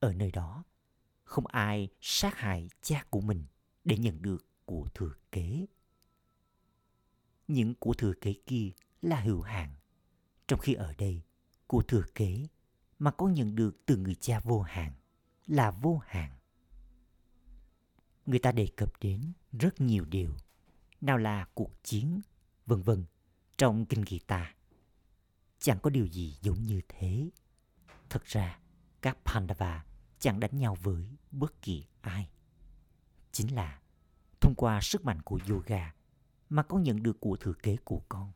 Ở 0.00 0.12
nơi 0.12 0.30
đó, 0.30 0.64
không 1.24 1.46
ai 1.46 1.88
sát 2.00 2.34
hại 2.34 2.68
cha 2.82 3.04
của 3.10 3.20
mình 3.20 3.44
để 3.84 3.98
nhận 3.98 4.22
được 4.22 4.46
của 4.64 4.88
thừa 4.94 5.12
kế. 5.32 5.66
Những 7.48 7.74
của 7.74 7.94
thừa 7.94 8.12
kế 8.20 8.34
kia 8.46 8.70
là 9.02 9.20
hữu 9.20 9.42
hạn, 9.42 9.74
trong 10.48 10.60
khi 10.60 10.74
ở 10.74 10.94
đây, 10.98 11.22
của 11.66 11.82
thừa 11.82 12.04
kế 12.14 12.46
mà 12.98 13.10
con 13.10 13.34
nhận 13.34 13.56
được 13.56 13.86
từ 13.86 13.96
người 13.96 14.14
cha 14.14 14.40
vô 14.40 14.60
hạn 14.60 14.92
là 15.46 15.70
vô 15.70 16.00
hạn. 16.06 16.30
Người 18.26 18.38
ta 18.38 18.52
đề 18.52 18.68
cập 18.76 18.92
đến 19.00 19.32
rất 19.52 19.80
nhiều 19.80 20.04
điều, 20.04 20.34
nào 21.00 21.18
là 21.18 21.46
cuộc 21.54 21.70
chiến, 21.84 22.20
vân 22.66 22.82
vân 22.82 23.04
trong 23.58 23.86
kinh 23.86 24.04
Gita. 24.06 24.54
Chẳng 25.58 25.78
có 25.82 25.90
điều 25.90 26.06
gì 26.06 26.38
giống 26.42 26.62
như 26.62 26.80
thế. 26.88 27.30
Thật 28.10 28.24
ra, 28.24 28.58
các 29.02 29.18
Pandava 29.24 29.84
chẳng 30.18 30.40
đánh 30.40 30.58
nhau 30.58 30.74
với 30.82 31.16
bất 31.30 31.62
kỳ 31.62 31.86
ai. 32.00 32.30
Chính 33.32 33.54
là 33.54 33.80
thông 34.40 34.54
qua 34.56 34.80
sức 34.80 35.04
mạnh 35.04 35.22
của 35.22 35.40
yoga 35.48 35.94
mà 36.48 36.62
con 36.62 36.82
nhận 36.82 37.02
được 37.02 37.20
của 37.20 37.36
thừa 37.36 37.54
kế 37.62 37.76
của 37.84 38.02
con 38.08 38.32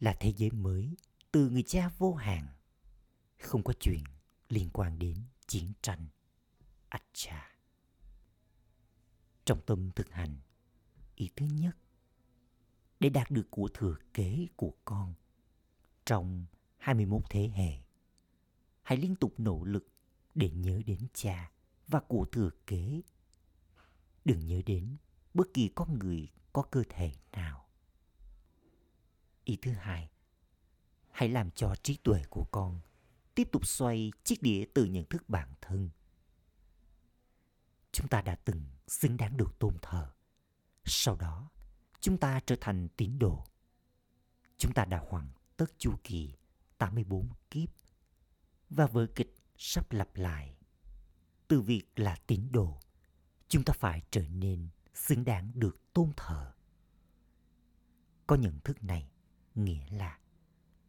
là 0.00 0.14
thế 0.20 0.32
giới 0.36 0.50
mới 0.50 0.96
từ 1.32 1.50
người 1.50 1.62
cha 1.62 1.88
vô 1.98 2.14
hạn. 2.14 2.46
Không 3.38 3.62
có 3.62 3.72
chuyện 3.80 4.04
liên 4.48 4.70
quan 4.72 4.98
đến 4.98 5.16
chiến 5.46 5.72
tranh. 5.82 6.06
Acha. 6.88 7.50
Trong 9.44 9.60
tâm 9.66 9.90
thực 9.96 10.10
hành, 10.10 10.36
ý 11.14 11.30
thứ 11.36 11.46
nhất, 11.46 11.76
để 13.00 13.08
đạt 13.08 13.30
được 13.30 13.50
của 13.50 13.68
thừa 13.74 13.96
kế 14.14 14.46
của 14.56 14.74
con 14.84 15.14
trong 16.04 16.46
21 16.76 17.22
thế 17.30 17.50
hệ, 17.54 17.72
hãy 18.82 18.98
liên 18.98 19.16
tục 19.16 19.34
nỗ 19.38 19.64
lực 19.64 19.88
để 20.34 20.50
nhớ 20.50 20.82
đến 20.86 20.98
cha 21.14 21.50
và 21.88 22.00
của 22.00 22.26
thừa 22.32 22.50
kế. 22.66 23.00
Đừng 24.24 24.46
nhớ 24.46 24.62
đến 24.66 24.96
bất 25.34 25.54
kỳ 25.54 25.68
con 25.74 25.98
người 25.98 26.28
có 26.52 26.62
cơ 26.62 26.82
thể 26.88 27.12
nào. 27.32 27.68
Ý 29.44 29.58
thứ 29.62 29.72
hai, 29.72 30.10
hãy 31.10 31.28
làm 31.28 31.50
cho 31.50 31.74
trí 31.82 31.96
tuệ 31.96 32.22
của 32.30 32.44
con 32.50 32.80
tiếp 33.34 33.48
tục 33.52 33.66
xoay 33.66 34.12
chiếc 34.24 34.42
đĩa 34.42 34.64
từ 34.74 34.84
nhận 34.84 35.04
thức 35.04 35.28
bản 35.28 35.48
thân. 35.60 35.90
Chúng 37.92 38.08
ta 38.08 38.22
đã 38.22 38.34
từng 38.34 38.62
xứng 38.86 39.16
đáng 39.16 39.36
được 39.36 39.58
tôn 39.58 39.76
thờ. 39.82 40.12
Sau 40.84 41.16
đó, 41.16 41.50
chúng 42.00 42.18
ta 42.18 42.40
trở 42.46 42.56
thành 42.60 42.88
tín 42.96 43.18
đồ. 43.18 43.44
Chúng 44.56 44.72
ta 44.72 44.84
đã 44.84 45.04
hoàn 45.08 45.28
tất 45.56 45.78
chu 45.78 45.94
kỳ 46.04 46.34
84 46.78 47.30
kiếp 47.50 47.68
và 48.70 48.86
vở 48.86 49.06
kịch 49.14 49.36
sắp 49.56 49.92
lặp 49.92 50.16
lại. 50.16 50.56
Từ 51.48 51.60
việc 51.60 51.84
là 51.96 52.16
tín 52.26 52.48
đồ, 52.50 52.80
chúng 53.48 53.64
ta 53.64 53.72
phải 53.78 54.02
trở 54.10 54.28
nên 54.28 54.68
xứng 54.94 55.24
đáng 55.24 55.52
được 55.54 55.92
tôn 55.92 56.12
thờ. 56.16 56.52
Có 58.26 58.36
nhận 58.36 58.60
thức 58.60 58.84
này 58.84 59.10
nghĩa 59.54 59.86
là 59.90 60.18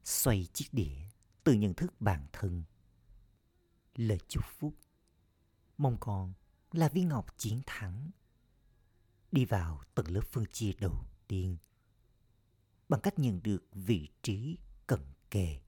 xoay 0.04 0.48
chiếc 0.54 0.68
đĩa 0.72 0.98
từ 1.44 1.54
nhận 1.54 1.74
thức 1.74 2.02
bản 2.02 2.28
thân. 2.34 2.64
Lời 3.96 4.20
chúc 4.28 4.44
phúc 4.60 4.74
mong 5.78 5.98
con 6.00 6.34
là 6.72 6.88
viên 6.88 7.08
ngọc 7.08 7.38
chiến 7.38 7.62
thắng 7.66 8.12
đi 9.32 9.46
vào 9.46 9.82
tầng 9.96 10.12
lớp 10.12 10.26
phân 10.26 10.46
chia 10.52 10.74
đầu 10.80 11.06
tiên 11.28 11.58
bằng 12.90 13.02
cách 13.02 13.20
nhận 13.20 13.44
được 13.44 13.64
vị 13.72 14.08
trí 14.22 14.58
cận 14.88 15.00
kề 15.32 15.62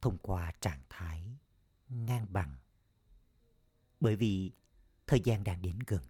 thông 0.00 0.18
qua 0.18 0.52
trạng 0.60 0.82
thái 0.88 1.36
ngang 1.88 2.26
bằng. 2.32 2.56
Bởi 4.00 4.16
vì 4.16 4.52
thời 5.06 5.20
gian 5.24 5.44
đang 5.44 5.62
đến 5.62 5.78
gần. 5.86 6.02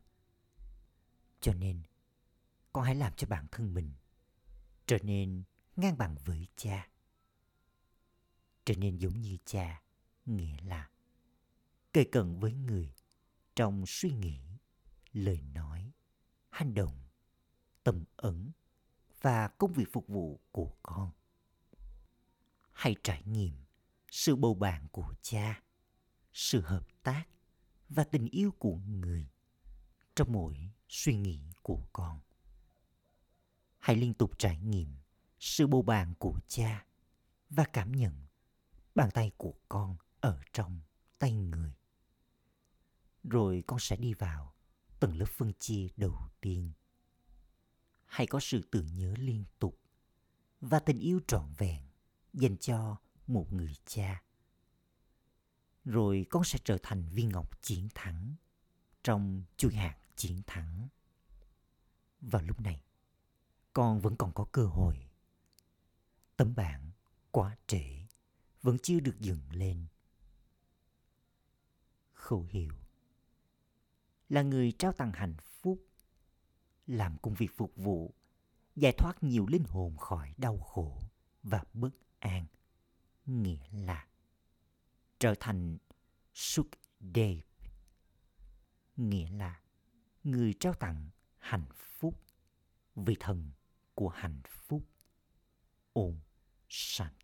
Cho 1.41 1.55
nên, 1.55 1.83
con 2.73 2.85
hãy 2.85 2.95
làm 2.95 3.13
cho 3.17 3.27
bản 3.27 3.47
thân 3.53 3.75
mình 3.75 3.93
trở 4.87 4.99
nên 5.03 5.43
ngang 5.77 5.99
bằng 5.99 6.17
với 6.25 6.47
cha. 6.57 6.89
Trở 8.65 8.75
nên 8.77 8.97
giống 8.97 9.21
như 9.21 9.37
cha, 9.45 9.83
nghĩa 10.27 10.57
là 10.63 10.91
kề 11.93 12.05
cận 12.05 12.41
với 12.41 12.53
người 12.55 12.95
trong 13.55 13.85
suy 13.87 14.11
nghĩ, 14.11 14.41
lời 15.13 15.41
nói, 15.55 15.93
hành 16.57 16.75
động, 16.75 16.99
tâm 17.85 18.05
ẩn 18.17 18.51
và 19.21 19.49
công 19.49 19.73
việc 19.73 19.93
phục 19.93 20.09
vụ 20.09 20.41
của 20.53 20.73
con. 20.83 21.11
Hãy 22.73 22.97
trải 23.03 23.23
nghiệm 23.25 23.53
sự 24.11 24.37
bầu 24.37 24.55
bạn 24.55 24.87
của 24.93 25.15
cha 25.23 25.63
sự 26.33 26.61
hợp 26.61 26.87
tác 27.03 27.25
và 27.89 28.05
tình 28.05 28.29
yêu 28.31 28.51
của 28.59 28.77
người 28.77 29.29
trong 30.15 30.33
mỗi 30.33 30.71
suy 30.89 31.17
nghĩ 31.17 31.41
của 31.63 31.89
con 31.93 32.21
hãy 33.79 33.97
liên 33.97 34.15
tục 34.15 34.39
trải 34.39 34.59
nghiệm 34.59 34.97
sự 35.39 35.67
bầu 35.67 35.83
bàn 35.83 36.15
của 36.19 36.41
cha 36.49 36.87
và 37.51 37.65
cảm 37.65 37.93
nhận 37.93 38.27
bàn 38.95 39.11
tay 39.11 39.33
của 39.37 39.55
con 39.69 39.97
ở 40.21 40.41
trong 40.53 40.81
tay 41.19 41.35
người 41.35 41.73
rồi 43.25 43.65
con 43.67 43.79
sẽ 43.79 43.97
đi 43.97 44.15
vào 44.15 44.56
tầng 45.01 45.17
lớp 45.17 45.29
phân 45.29 45.53
chia 45.59 45.89
đầu 45.97 46.19
tiên 46.41 46.73
hãy 48.07 48.27
có 48.27 48.41
sự 48.41 48.69
tưởng 48.71 48.97
nhớ 48.97 49.15
liên 49.19 49.45
tục 49.59 49.81
và 50.61 50.79
tình 50.79 50.99
yêu 50.99 51.21
trọn 51.27 51.53
vẹn 51.59 51.83
dành 52.33 52.57
cho 52.57 52.97
một 53.27 53.53
người 53.53 53.73
cha 53.87 54.23
rồi 55.85 56.27
con 56.31 56.45
sẽ 56.45 56.59
trở 56.65 56.79
thành 56.83 57.09
viên 57.09 57.29
ngọc 57.29 57.63
chiến 57.63 57.89
thắng 57.95 58.35
trong 59.07 59.43
chuỗi 59.57 59.75
hạt 59.75 59.97
chiến 60.17 60.43
thắng. 60.47 60.89
Vào 62.21 62.43
lúc 62.43 62.61
này, 62.61 62.85
con 63.73 64.01
vẫn 64.01 64.17
còn 64.17 64.33
có 64.33 64.45
cơ 64.53 64.67
hội. 64.67 65.09
Tấm 66.37 66.55
bảng 66.55 66.91
quá 67.31 67.57
trễ, 67.67 68.07
vẫn 68.63 68.77
chưa 68.83 69.01
được 69.01 69.21
dựng 69.21 69.41
lên. 69.51 69.87
Khẩu 72.13 72.47
hiệu 72.51 72.73
là 74.29 74.43
người 74.43 74.73
trao 74.73 74.93
tặng 74.93 75.13
hạnh 75.13 75.35
phúc, 75.61 75.87
làm 76.87 77.19
công 77.23 77.35
việc 77.35 77.57
phục 77.57 77.77
vụ, 77.77 78.15
giải 78.77 78.93
thoát 78.99 79.23
nhiều 79.23 79.47
linh 79.47 79.65
hồn 79.65 79.97
khỏi 79.97 80.35
đau 80.37 80.59
khổ 80.59 81.01
và 81.43 81.65
bất 81.73 81.91
an. 82.19 82.47
Nghĩa 83.27 83.69
là 83.73 84.07
trở 85.19 85.35
thành 85.41 85.79
Sukdev, 86.35 87.39
nghĩa 88.97 89.31
là 89.31 89.61
người 90.25 90.55
trao 90.61 90.75
tặng 90.75 91.09
hạnh 91.39 91.67
phúc, 91.75 92.23
vị 92.97 93.17
thần 93.21 93.51
của 93.95 94.09
hạnh 94.09 94.41
phúc. 94.45 94.83
Ôm 95.93 96.19
sanh. 96.69 97.16